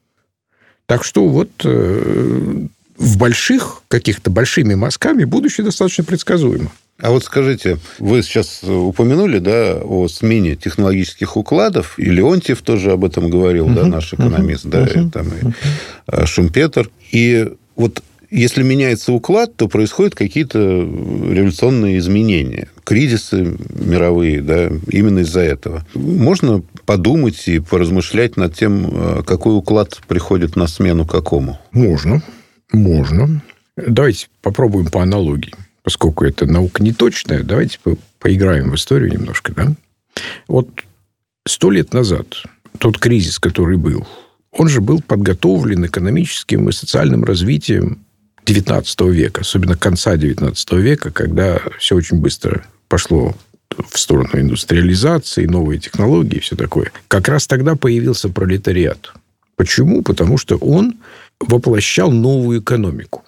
Так 0.86 1.04
что 1.04 1.28
вот 1.28 1.49
э, 1.63 2.67
в 2.97 3.17
больших, 3.17 3.84
каких-то 3.88 4.30
большими 4.30 4.76
мазками 4.76 5.23
будущее 5.23 5.65
достаточно 5.65 6.04
предсказуемо. 6.04 6.71
А 6.99 7.10
вот 7.10 7.23
скажите, 7.23 7.80
вы 7.99 8.21
сейчас 8.21 8.63
упомянули, 8.63 9.39
да, 9.39 9.78
о 9.84 10.08
смене 10.08 10.56
технологических 10.56 11.36
укладов, 11.36 11.97
и 11.97 12.06
Леонтьев 12.06 12.62
тоже 12.62 12.91
об 12.91 13.04
этом 13.04 13.30
говорил, 13.30 13.67
uh-huh, 13.67 13.76
да, 13.76 13.88
наш 13.88 14.13
экономист, 14.13 14.65
uh-huh, 14.65 14.69
да, 14.69 14.86
uh-huh, 14.86 15.08
и, 15.08 15.10
там 15.10 15.28
и 15.28 16.26
Шумпетер. 16.26 16.89
И 17.12 17.52
вот 17.76 18.04
если 18.30 18.63
меняется 18.63 19.12
уклад, 19.12 19.56
то 19.56 19.67
происходят 19.67 20.15
какие-то 20.15 20.58
революционные 20.58 21.97
изменения, 21.97 22.67
кризисы 22.84 23.58
мировые, 23.69 24.41
да, 24.41 24.71
именно 24.89 25.19
из-за 25.19 25.41
этого. 25.41 25.86
Можно 25.93 26.63
подумать 26.86 27.48
и 27.48 27.60
поразмышлять 27.60 28.38
над 28.38 28.56
тем, 28.56 29.24
какой 29.26 29.56
уклад 29.58 30.02
приходит 30.08 30.56
на 30.56 30.67
смену 30.67 31.06
какому? 31.06 31.60
Можно, 31.72 32.22
можно. 32.72 33.41
Давайте 33.76 34.28
попробуем 34.41 34.88
по 34.88 35.02
аналогии 35.02 35.54
поскольку 35.84 36.26
это 36.26 36.46
наука 36.46 36.82
не 36.82 36.93
точная, 36.93 37.43
давайте 37.43 37.78
по 37.84 37.98
поиграем 38.19 38.72
в 38.72 38.76
историю 38.76 39.12
немножко. 39.12 39.54
Да? 39.54 39.74
Вот 40.48 40.69
сто 41.46 41.69
лет 41.69 41.93
назад 41.93 42.43
тот 42.80 42.98
кризис, 42.98 43.38
который 43.38 43.78
был, 43.78 44.08
он 44.52 44.69
же 44.69 44.82
был 44.82 45.02
подготовлен 45.02 45.86
экономическим 45.86 46.69
и 46.69 46.72
социальным 46.72 47.24
развитием 47.24 48.00
XIX 48.46 49.12
века, 49.12 49.41
особенно 49.41 49.78
конца 49.78 50.15
XIX 50.15 50.80
века, 50.80 51.12
когда 51.12 51.62
все 51.80 51.96
очень 51.96 52.19
быстро 52.19 52.65
пошло 52.88 53.36
в 53.90 54.00
сторону 54.00 54.30
индустриализации, 54.34 55.46
новые 55.46 55.80
технологии 55.80 56.38
и 56.38 56.40
все 56.40 56.56
такое. 56.56 56.92
Как 57.08 57.28
раз 57.28 57.48
тогда 57.48 57.76
появился 57.76 58.30
пролетариат. 58.30 59.14
Почему? 59.56 60.02
Потому 60.02 60.38
что 60.38 60.58
он 60.58 60.96
воплощал 61.40 62.12
новую 62.12 62.62
экономику. 62.62 63.24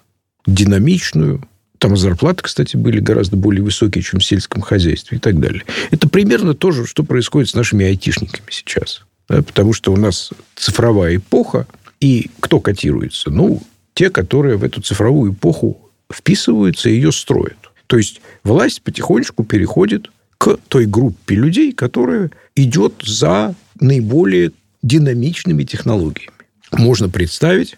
Динамичную, 0.45 1.47
там 1.77 1.97
зарплаты, 1.97 2.43
кстати, 2.43 2.77
были 2.77 2.99
гораздо 2.99 3.35
более 3.35 3.63
высокие, 3.63 4.03
чем 4.03 4.19
в 4.19 4.25
сельском 4.25 4.61
хозяйстве 4.61 5.17
и 5.17 5.21
так 5.21 5.39
далее. 5.39 5.63
Это 5.91 6.09
примерно 6.09 6.53
то 6.53 6.71
же, 6.71 6.85
что 6.85 7.03
происходит 7.03 7.49
с 7.49 7.55
нашими 7.55 7.85
айтишниками 7.85 8.47
сейчас. 8.49 9.03
Да, 9.27 9.41
потому 9.41 9.73
что 9.73 9.91
у 9.91 9.97
нас 9.97 10.31
цифровая 10.55 11.17
эпоха, 11.17 11.67
и 11.99 12.29
кто 12.39 12.59
котируется? 12.59 13.31
Ну, 13.31 13.61
те, 13.93 14.09
которые 14.09 14.57
в 14.57 14.63
эту 14.63 14.81
цифровую 14.81 15.33
эпоху 15.33 15.91
вписываются 16.11 16.89
и 16.89 16.93
ее 16.93 17.11
строят. 17.11 17.57
То 17.87 17.97
есть 17.97 18.21
власть 18.43 18.81
потихонечку 18.81 19.43
переходит 19.43 20.09
к 20.37 20.57
той 20.67 20.85
группе 20.85 21.35
людей, 21.35 21.71
которая 21.71 22.31
идет 22.55 23.01
за 23.03 23.55
наиболее 23.79 24.51
динамичными 24.81 25.63
технологиями. 25.63 26.31
Можно 26.71 27.09
представить, 27.09 27.77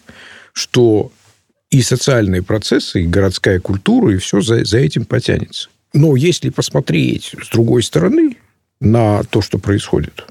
что 0.52 1.12
и 1.70 1.82
социальные 1.82 2.42
процессы, 2.42 3.02
и 3.02 3.06
городская 3.06 3.60
культура, 3.60 4.14
и 4.14 4.18
все 4.18 4.40
за, 4.40 4.64
за 4.64 4.78
этим 4.78 5.04
потянется. 5.04 5.68
Но 5.92 6.16
если 6.16 6.50
посмотреть 6.50 7.34
с 7.42 7.48
другой 7.50 7.82
стороны 7.82 8.36
на 8.80 9.22
то, 9.24 9.40
что 9.40 9.58
происходит, 9.58 10.26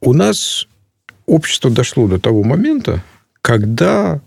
у 0.00 0.12
нас 0.12 0.66
общество 1.26 1.70
дошло 1.70 2.08
до 2.08 2.18
того 2.18 2.42
момента, 2.42 3.02
когда 3.40 4.20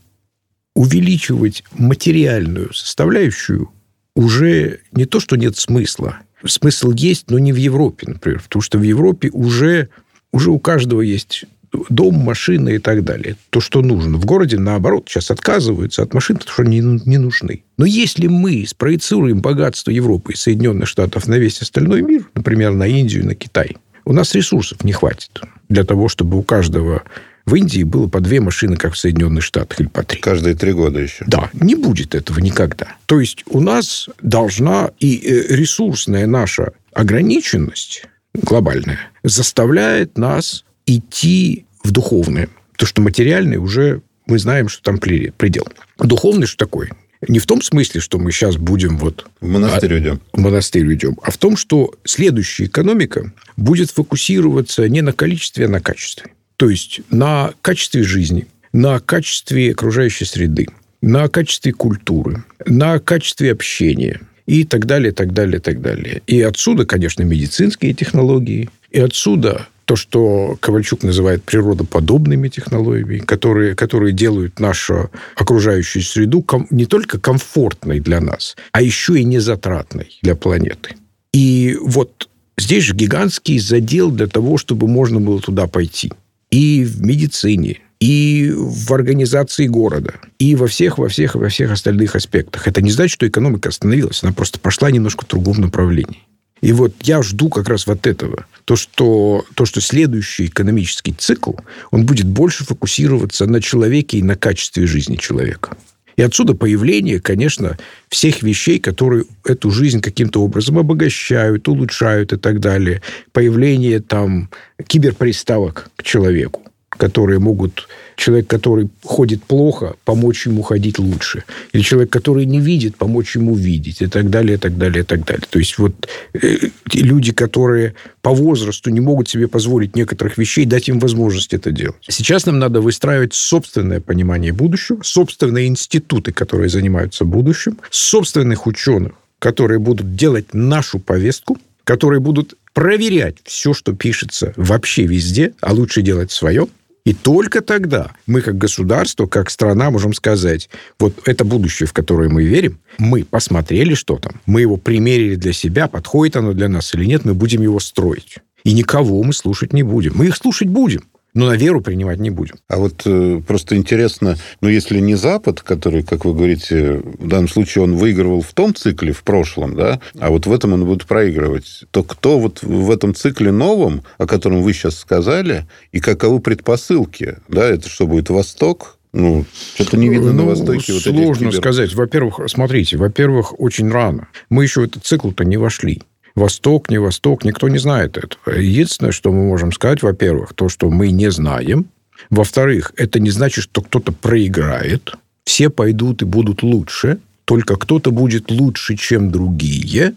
увеличивать 0.75 1.63
материальную 1.73 2.73
составляющую 2.73 3.69
уже 4.15 4.81
не 4.91 5.05
то, 5.05 5.19
что 5.19 5.35
нет 5.35 5.57
смысла. 5.57 6.19
Смысл 6.45 6.91
есть, 6.91 7.30
но 7.30 7.39
не 7.39 7.52
в 7.54 7.58
Европе, 7.58 8.08
например. 8.08 8.41
Потому 8.41 8.62
что 8.62 8.78
в 8.78 8.84
Европе 8.84 9.30
уже, 9.32 9.89
уже 10.32 10.52
у 10.52 10.60
каждого 10.60 11.02
есть 11.02 11.45
дом, 11.89 12.15
машина 12.15 12.69
и 12.69 12.80
так 12.80 13.04
далее. 13.04 13.36
То, 13.49 13.62
что 13.62 13.82
нужно. 13.82 14.17
В 14.17 14.25
городе, 14.25 14.58
наоборот, 14.58 15.08
сейчас 15.08 15.32
отказываются 15.32 16.02
от 16.02 16.13
машин, 16.13 16.38
потому 16.38 16.54
что 16.54 16.63
они 16.63 16.80
не 16.80 17.17
нужны. 17.17 17.63
Но 17.78 17.86
если 17.86 18.28
мы 18.28 18.65
спроецируем 18.67 19.41
богатство 19.41 19.91
Европы 19.91 20.34
и 20.34 20.36
Соединенных 20.36 20.88
Штатов 20.88 21.28
на 21.28 21.36
весь 21.36 21.62
остальной 21.62 22.02
мир, 22.02 22.30
например, 22.36 22.71
на 22.73 22.88
Индию, 22.88 23.25
на 23.25 23.36
Китай, 23.36 23.78
у 24.06 24.13
нас 24.13 24.34
ресурсов 24.34 24.84
не 24.84 24.91
хватит 24.91 25.41
для 25.67 25.84
того, 25.84 26.08
чтобы 26.08 26.38
у 26.38 26.43
каждого 26.43 27.04
в 27.49 27.55
Индии 27.55 27.83
было 27.83 28.07
по 28.07 28.19
две 28.19 28.39
машины, 28.39 28.77
как 28.77 28.93
в 28.93 28.97
Соединенных 28.97 29.43
Штатах, 29.43 29.81
или 29.81 29.88
по 29.88 30.03
три. 30.03 30.21
Каждые 30.21 30.55
три 30.55 30.71
года 30.71 30.99
еще. 30.99 31.25
Да, 31.27 31.49
не 31.53 31.75
будет 31.75 32.15
этого 32.15 32.39
никогда. 32.39 32.95
То 33.07 33.19
есть 33.19 33.43
у 33.47 33.59
нас 33.59 34.07
должна 34.21 34.91
и 34.99 35.17
э, 35.17 35.55
ресурсная 35.55 36.27
наша 36.27 36.73
ограниченность 36.93 38.05
глобальная 38.33 38.99
заставляет 39.23 40.17
нас 40.17 40.63
идти 40.85 41.65
в 41.83 41.91
духовное. 41.91 42.49
То, 42.77 42.85
что 42.85 43.01
материальное 43.01 43.59
уже 43.59 44.01
мы 44.27 44.38
знаем, 44.38 44.69
что 44.69 44.83
там 44.83 44.99
предел. 44.99 45.67
Духовный 45.97 46.45
что 46.45 46.65
такое? 46.65 46.91
Не 47.27 47.39
в 47.39 47.45
том 47.45 47.62
смысле, 47.62 47.99
что 47.99 48.17
мы 48.17 48.31
сейчас 48.31 48.55
будем 48.55 48.97
вот... 48.97 49.27
В 49.41 49.47
монастырь 49.47 49.95
уйдем. 49.95 50.21
В 50.31 50.39
монастырь 50.39 50.85
уйдем. 50.85 51.17
А 51.21 51.31
в 51.31 51.38
том, 51.38 51.57
что 51.57 51.93
следующая 52.05 52.65
экономика 52.65 53.33
будет 53.57 53.91
фокусироваться 53.91 54.88
не 54.88 55.01
на 55.01 55.12
количестве, 55.12 55.65
а 55.65 55.69
на 55.69 55.81
качестве. 55.81 56.31
То 56.60 56.69
есть 56.69 57.00
на 57.10 57.54
качестве 57.62 58.04
жизни, 58.04 58.45
на 58.74 59.00
качестве 59.00 59.72
окружающей 59.72 60.26
среды, 60.26 60.67
на 61.02 61.30
качестве 61.30 61.72
культуры, 61.72 62.43
на 62.65 63.00
качестве 63.00 63.54
общения 63.54 64.19
и 64.45 64.65
так 64.65 64.86
далее, 64.86 65.13
так 65.13 65.32
далее, 65.32 65.62
так 65.62 65.80
далее. 65.80 66.22
И 66.28 66.41
отсюда, 66.41 66.86
конечно, 66.86 67.24
медицинские 67.24 67.93
технологии, 67.93 68.69
и 68.91 69.00
отсюда 69.00 69.67
то, 69.86 69.95
что 69.95 70.58
Ковальчук 70.60 71.04
называет 71.04 71.45
природоподобными 71.45 72.50
технологиями, 72.50 73.19
которые, 73.19 73.74
которые 73.74 74.12
делают 74.12 74.60
нашу 74.60 75.10
окружающую 75.38 76.04
среду 76.04 76.41
ком, 76.41 76.67
не 76.72 76.86
только 76.86 77.22
комфортной 77.22 78.02
для 78.02 78.19
нас, 78.19 78.58
а 78.74 78.82
еще 78.82 79.17
и 79.17 79.24
незатратной 79.24 80.19
для 80.22 80.36
планеты. 80.36 80.98
И 81.32 81.78
вот 81.82 82.28
здесь 82.58 82.84
же 82.84 82.95
гигантский 82.95 83.60
задел 83.60 84.12
для 84.12 84.28
того, 84.28 84.58
чтобы 84.58 84.89
можно 84.89 85.22
было 85.22 85.39
туда 85.39 85.65
пойти. 85.65 86.12
И 86.51 86.83
в 86.83 87.01
медицине, 87.01 87.79
и 87.99 88.51
в 88.55 88.91
организации 88.93 89.67
города, 89.67 90.15
и 90.39 90.55
во 90.55 90.67
всех, 90.67 90.97
во 90.97 91.09
всех, 91.09 91.35
во 91.35 91.49
всех 91.49 91.71
остальных 91.71 92.15
аспектах. 92.15 92.67
Это 92.67 92.81
не 92.81 92.91
значит, 92.91 93.15
что 93.15 93.27
экономика 93.27 93.69
остановилась, 93.69 94.23
она 94.23 94.31
просто 94.31 94.59
пошла 94.59 94.89
немножко 94.89 95.25
в 95.25 95.27
другом 95.27 95.57
направлении. 95.57 96.23
И 96.62 96.73
вот 96.73 96.93
я 97.03 97.21
жду 97.21 97.49
как 97.49 97.69
раз 97.69 97.88
вот 97.88 98.05
этого. 98.05 98.45
То, 98.65 98.75
что, 98.75 99.45
то, 99.55 99.65
что 99.65 99.79
следующий 99.79 100.47
экономический 100.47 101.13
цикл, 101.13 101.53
он 101.91 102.05
будет 102.05 102.27
больше 102.27 102.65
фокусироваться 102.65 103.45
на 103.45 103.62
человеке 103.62 104.17
и 104.17 104.23
на 104.23 104.35
качестве 104.35 104.85
жизни 104.85 105.15
человека. 105.15 105.77
И 106.19 106.21
отсюда 106.21 106.53
появление, 106.53 107.21
конечно, 107.21 107.77
всех 108.10 108.43
вещей, 108.43 108.77
которые 108.77 109.23
эту 109.45 109.71
жизнь 109.71 110.01
каким-то 110.01 110.41
образом 110.41 110.77
обогащают, 110.77 111.69
улучшают 111.69 112.34
и 112.34 112.36
так 112.36 112.60
далее. 112.60 113.01
Появление 113.32 114.01
там 114.01 114.49
киберприставок 114.86 115.89
к 115.95 116.03
человеку 116.03 116.68
которые 116.99 117.39
могут... 117.39 117.88
Человек, 118.15 118.47
который 118.47 118.89
ходит 119.03 119.41
плохо, 119.43 119.95
помочь 120.03 120.45
ему 120.45 120.62
ходить 120.62 120.99
лучше. 120.99 121.43
Или 121.71 121.81
человек, 121.81 122.09
который 122.09 122.45
не 122.45 122.59
видит, 122.59 122.97
помочь 122.97 123.38
ему 123.38 123.55
видеть. 123.55 124.01
И 124.01 124.07
так 124.07 124.29
далее, 124.29 124.55
и 124.55 124.57
так 124.57 124.77
далее, 124.77 125.03
и 125.03 125.05
так 125.05 125.25
далее. 125.25 125.45
То 125.49 125.59
есть 125.59 125.77
вот 125.77 125.93
э, 126.33 126.57
люди, 126.93 127.31
которые 127.31 127.93
по 128.21 128.31
возрасту 128.31 128.89
не 128.89 128.99
могут 128.99 129.29
себе 129.29 129.47
позволить 129.47 129.95
некоторых 129.95 130.38
вещей, 130.38 130.65
дать 130.65 130.89
им 130.89 130.99
возможность 130.99 131.53
это 131.53 131.71
делать. 131.71 131.95
Сейчас 132.09 132.45
нам 132.45 132.59
надо 132.59 132.81
выстраивать 132.81 133.33
собственное 133.33 134.01
понимание 134.01 134.51
будущего, 134.51 134.99
собственные 135.01 135.67
институты, 135.67 136.33
которые 136.33 136.67
занимаются 136.67 137.23
будущим, 137.23 137.77
собственных 137.89 138.67
ученых, 138.67 139.13
которые 139.39 139.79
будут 139.79 140.15
делать 140.15 140.53
нашу 140.53 140.99
повестку, 140.99 141.57
которые 141.85 142.19
будут 142.19 142.55
проверять 142.73 143.38
все, 143.45 143.73
что 143.73 143.93
пишется 143.93 144.53
вообще 144.55 145.05
везде, 145.05 145.53
а 145.62 145.73
лучше 145.73 146.01
делать 146.01 146.31
свое, 146.31 146.67
и 147.05 147.13
только 147.13 147.62
тогда 147.62 148.12
мы, 148.27 148.41
как 148.41 148.57
государство, 148.57 149.25
как 149.25 149.49
страна, 149.49 149.89
можем 149.89 150.13
сказать, 150.13 150.69
вот 150.99 151.13
это 151.25 151.43
будущее, 151.45 151.88
в 151.88 151.93
которое 151.93 152.29
мы 152.29 152.43
верим, 152.43 152.79
мы 152.97 153.23
посмотрели, 153.23 153.93
что 153.93 154.17
там, 154.17 154.41
мы 154.45 154.62
его 154.62 154.77
примерили 154.77 155.35
для 155.35 155.53
себя, 155.53 155.88
подходит 155.88 156.35
оно 156.35 156.53
для 156.53 156.69
нас 156.69 156.93
или 156.93 157.05
нет, 157.05 157.25
мы 157.25 157.33
будем 157.33 157.62
его 157.62 157.79
строить. 157.79 158.38
И 158.63 158.73
никого 158.73 159.23
мы 159.23 159.33
слушать 159.33 159.73
не 159.73 159.83
будем. 159.83 160.13
Мы 160.15 160.27
их 160.27 160.35
слушать 160.35 160.67
будем 160.67 161.03
но 161.39 161.47
на 161.47 161.56
веру 161.56 161.80
принимать 161.80 162.19
не 162.19 162.30
будем. 162.30 162.56
А 162.67 162.78
вот 162.78 163.04
э, 163.06 163.41
просто 163.47 163.78
интересно, 163.78 164.36
ну, 164.60 164.67
если 164.67 164.99
не 164.99 165.15
Запад, 165.15 165.62
который, 165.62 166.04
как 166.04 166.25
вы 166.25 166.34
говорите, 166.34 167.02
в 167.02 167.28
данном 167.30 167.47
случае 167.47 167.86
он 167.86 167.95
выигрывал 167.95 168.41
в 168.41 168.52
том 168.52 168.75
цикле, 168.75 169.13
в 169.13 169.23
прошлом, 169.23 169.73
да, 169.73 170.02
а 170.19 170.32
вот 170.32 170.47
в 170.47 170.52
этом 170.52 170.73
он 170.73 170.84
будет 170.84 171.06
проигрывать, 171.06 171.86
то 171.91 172.04
кто 172.04 172.39
вот 172.39 172.62
в 172.62 172.91
этом 172.91 173.15
цикле 173.15 173.54
новом, 173.54 174.04
о 174.17 174.28
котором 174.28 174.62
вы 174.62 174.73
сейчас 174.73 174.97
сказали, 174.97 175.65
и 175.93 176.02
каковы 176.02 176.41
предпосылки, 176.41 177.38
да, 177.47 177.69
это 177.69 177.88
что 177.88 178.06
будет 178.06 178.30
Восток, 178.30 178.97
ну, 179.13 179.45
что-то 179.75 179.95
не 179.95 180.10
видно 180.10 180.34
ну, 180.34 180.43
на 180.43 180.49
Востоке. 180.49 180.91
Вот 180.91 181.04
сложно 181.04 181.47
кибер... 181.47 181.62
сказать. 181.62 181.93
Во-первых, 181.95 182.41
смотрите, 182.47 182.97
во-первых, 182.97 183.58
очень 183.60 183.89
рано. 183.89 184.28
Мы 184.49 184.63
еще 184.63 184.82
в 184.82 184.84
этот 184.84 185.06
цикл-то 185.06 185.45
не 185.45 185.56
вошли. 185.56 186.02
Восток, 186.35 186.89
не 186.89 186.97
Восток, 186.97 187.43
никто 187.43 187.69
не 187.69 187.77
знает 187.77 188.17
этого. 188.17 188.55
Единственное, 188.55 189.11
что 189.11 189.31
мы 189.31 189.45
можем 189.45 189.71
сказать, 189.71 190.01
во-первых, 190.01 190.53
то, 190.53 190.69
что 190.69 190.89
мы 190.89 191.11
не 191.11 191.31
знаем. 191.31 191.87
Во-вторых, 192.29 192.93
это 192.97 193.19
не 193.19 193.29
значит, 193.29 193.63
что 193.63 193.81
кто-то 193.81 194.11
проиграет. 194.11 195.13
Все 195.45 195.69
пойдут 195.69 196.21
и 196.21 196.25
будут 196.25 196.63
лучше. 196.63 197.19
Только 197.45 197.75
кто-то 197.75 198.11
будет 198.11 198.51
лучше, 198.51 198.95
чем 198.95 199.31
другие. 199.31 200.13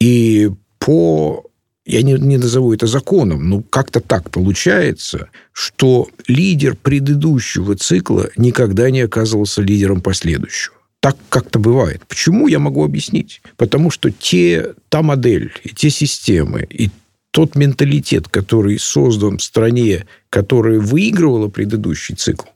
И 0.00 0.50
по 0.78 1.44
я 1.84 2.02
не, 2.02 2.12
не 2.12 2.38
назову 2.38 2.72
это 2.72 2.86
законом, 2.86 3.48
но 3.48 3.62
как-то 3.62 4.00
так 4.00 4.30
получается, 4.30 5.28
что 5.52 6.08
лидер 6.28 6.76
предыдущего 6.76 7.74
цикла 7.76 8.30
никогда 8.36 8.90
не 8.90 9.00
оказывался 9.00 9.62
лидером 9.62 10.00
последующего 10.00 10.76
так 11.02 11.16
как-то 11.28 11.58
бывает. 11.58 12.06
Почему, 12.06 12.46
я 12.46 12.60
могу 12.60 12.84
объяснить. 12.84 13.42
Потому 13.56 13.90
что 13.90 14.12
те, 14.12 14.74
та 14.88 15.02
модель, 15.02 15.52
и 15.64 15.70
те 15.70 15.90
системы, 15.90 16.64
и 16.70 16.90
тот 17.32 17.56
менталитет, 17.56 18.28
который 18.28 18.78
создан 18.78 19.38
в 19.38 19.42
стране, 19.42 20.06
которая 20.30 20.78
выигрывала 20.78 21.48
предыдущий 21.48 22.14
цикл, 22.14 22.46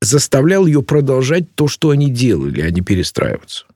заставлял 0.00 0.66
ее 0.66 0.82
продолжать 0.82 1.54
то, 1.54 1.68
что 1.68 1.90
они 1.90 2.10
делали, 2.10 2.62
а 2.62 2.70
не 2.70 2.80
перестраиваться. 2.80 3.66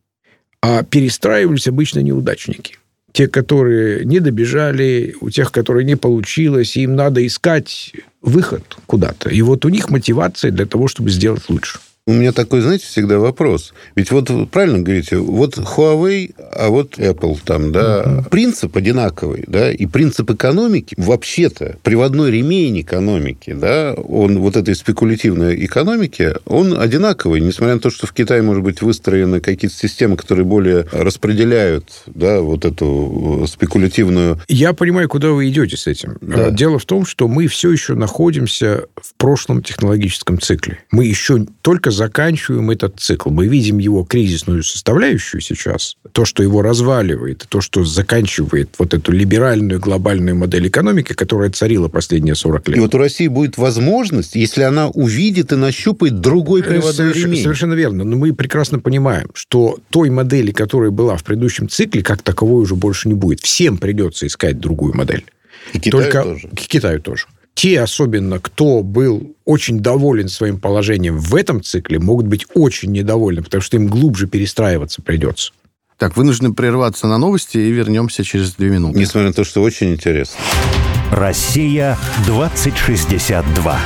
А 0.62 0.82
перестраивались 0.82 1.68
обычно 1.68 1.98
неудачники. 1.98 2.78
Те, 3.12 3.28
которые 3.28 4.06
не 4.06 4.20
добежали, 4.20 5.14
у 5.20 5.28
тех, 5.28 5.52
которые 5.52 5.84
не 5.84 5.96
получилось, 5.96 6.78
им 6.78 6.96
надо 6.96 7.26
искать 7.26 7.92
выход 8.22 8.78
куда-то. 8.86 9.28
И 9.28 9.42
вот 9.42 9.66
у 9.66 9.68
них 9.68 9.90
мотивация 9.90 10.50
для 10.50 10.64
того, 10.64 10.88
чтобы 10.88 11.10
сделать 11.10 11.50
лучше. 11.50 11.80
У 12.08 12.12
меня 12.12 12.30
такой, 12.30 12.60
знаете, 12.60 12.86
всегда 12.86 13.18
вопрос. 13.18 13.74
Ведь 13.96 14.12
вот 14.12 14.30
правильно 14.52 14.78
говорите, 14.78 15.16
вот 15.16 15.58
Huawei, 15.58 16.36
а 16.52 16.68
вот 16.68 17.00
Apple 17.00 17.36
там, 17.44 17.72
да, 17.72 18.04
uh-huh. 18.04 18.28
принцип 18.28 18.76
одинаковый, 18.76 19.42
да, 19.48 19.72
и 19.72 19.86
принцип 19.86 20.30
экономики 20.30 20.94
вообще-то 20.96 21.78
приводной 21.82 22.30
ремень 22.30 22.80
экономики, 22.80 23.52
да, 23.52 23.92
он 23.94 24.38
вот 24.38 24.56
этой 24.56 24.76
спекулятивной 24.76 25.64
экономики, 25.64 26.34
он 26.44 26.78
одинаковый, 26.80 27.40
несмотря 27.40 27.74
на 27.74 27.80
то, 27.80 27.90
что 27.90 28.06
в 28.06 28.12
Китае, 28.12 28.40
может 28.40 28.62
быть, 28.62 28.82
выстроены 28.82 29.40
какие-то 29.40 29.74
системы, 29.74 30.16
которые 30.16 30.44
более 30.44 30.86
распределяют, 30.92 31.90
да, 32.06 32.40
вот 32.40 32.64
эту 32.64 33.42
э, 33.42 33.46
спекулятивную... 33.48 34.40
Я 34.46 34.74
понимаю, 34.74 35.08
куда 35.08 35.30
вы 35.30 35.48
идете 35.48 35.76
с 35.76 35.88
этим. 35.88 36.18
Да. 36.20 36.50
Дело 36.50 36.78
в 36.78 36.84
том, 36.84 37.04
что 37.04 37.26
мы 37.26 37.48
все 37.48 37.72
еще 37.72 37.94
находимся 37.94 38.84
в 38.94 39.12
прошлом 39.16 39.60
технологическом 39.60 40.40
цикле. 40.40 40.78
Мы 40.92 41.06
еще 41.06 41.44
только 41.62 41.95
заканчиваем 41.96 42.70
этот 42.70 43.00
цикл. 43.00 43.30
Мы 43.30 43.48
видим 43.48 43.78
его 43.78 44.04
кризисную 44.04 44.62
составляющую 44.62 45.40
сейчас, 45.40 45.96
то, 46.12 46.24
что 46.24 46.42
его 46.42 46.62
разваливает, 46.62 47.46
то, 47.48 47.60
что 47.60 47.84
заканчивает 47.84 48.70
вот 48.78 48.94
эту 48.94 49.10
либеральную 49.12 49.80
глобальную 49.80 50.36
модель 50.36 50.68
экономики, 50.68 51.14
которая 51.14 51.50
царила 51.50 51.88
последние 51.88 52.34
40 52.34 52.68
лет. 52.68 52.76
И 52.76 52.80
вот 52.80 52.94
у 52.94 52.98
России 52.98 53.26
будет 53.26 53.58
возможность, 53.58 54.36
если 54.36 54.62
она 54.62 54.88
увидит 54.88 55.52
и 55.52 55.56
нащупает 55.56 56.20
другой 56.20 56.62
приводной 56.62 56.92
Соверш... 56.92 57.16
ремень. 57.16 57.42
Совершенно 57.42 57.74
верно. 57.74 58.04
Но 58.04 58.16
мы 58.16 58.32
прекрасно 58.32 58.78
понимаем, 58.78 59.30
что 59.34 59.78
той 59.90 60.10
модели, 60.10 60.52
которая 60.52 60.90
была 60.90 61.16
в 61.16 61.24
предыдущем 61.24 61.68
цикле, 61.68 62.02
как 62.02 62.22
таковой 62.22 62.62
уже 62.62 62.76
больше 62.76 63.08
не 63.08 63.14
будет. 63.14 63.40
Всем 63.40 63.78
придется 63.78 64.26
искать 64.26 64.60
другую 64.60 64.94
модель. 64.94 65.24
И 65.72 65.80
Китаю 65.80 66.02
Только... 66.04 66.22
тоже. 66.22 66.48
К 66.48 66.60
Китаю 66.60 67.00
тоже 67.00 67.26
те, 67.56 67.80
особенно 67.80 68.38
кто 68.38 68.82
был 68.82 69.34
очень 69.46 69.80
доволен 69.80 70.28
своим 70.28 70.60
положением 70.60 71.18
в 71.18 71.34
этом 71.34 71.62
цикле, 71.62 71.98
могут 71.98 72.26
быть 72.26 72.46
очень 72.54 72.92
недовольны, 72.92 73.42
потому 73.42 73.62
что 73.62 73.78
им 73.78 73.88
глубже 73.88 74.26
перестраиваться 74.28 75.00
придется. 75.00 75.52
Так, 75.96 76.18
вынуждены 76.18 76.52
прерваться 76.52 77.06
на 77.06 77.16
новости 77.16 77.56
и 77.56 77.70
вернемся 77.72 78.22
через 78.22 78.54
две 78.54 78.68
минуты. 78.68 78.98
Несмотря 78.98 79.28
на 79.28 79.32
то, 79.32 79.44
что 79.44 79.62
очень 79.62 79.94
интересно. 79.94 80.38
Россия 81.10 81.96
2062. 82.26 83.80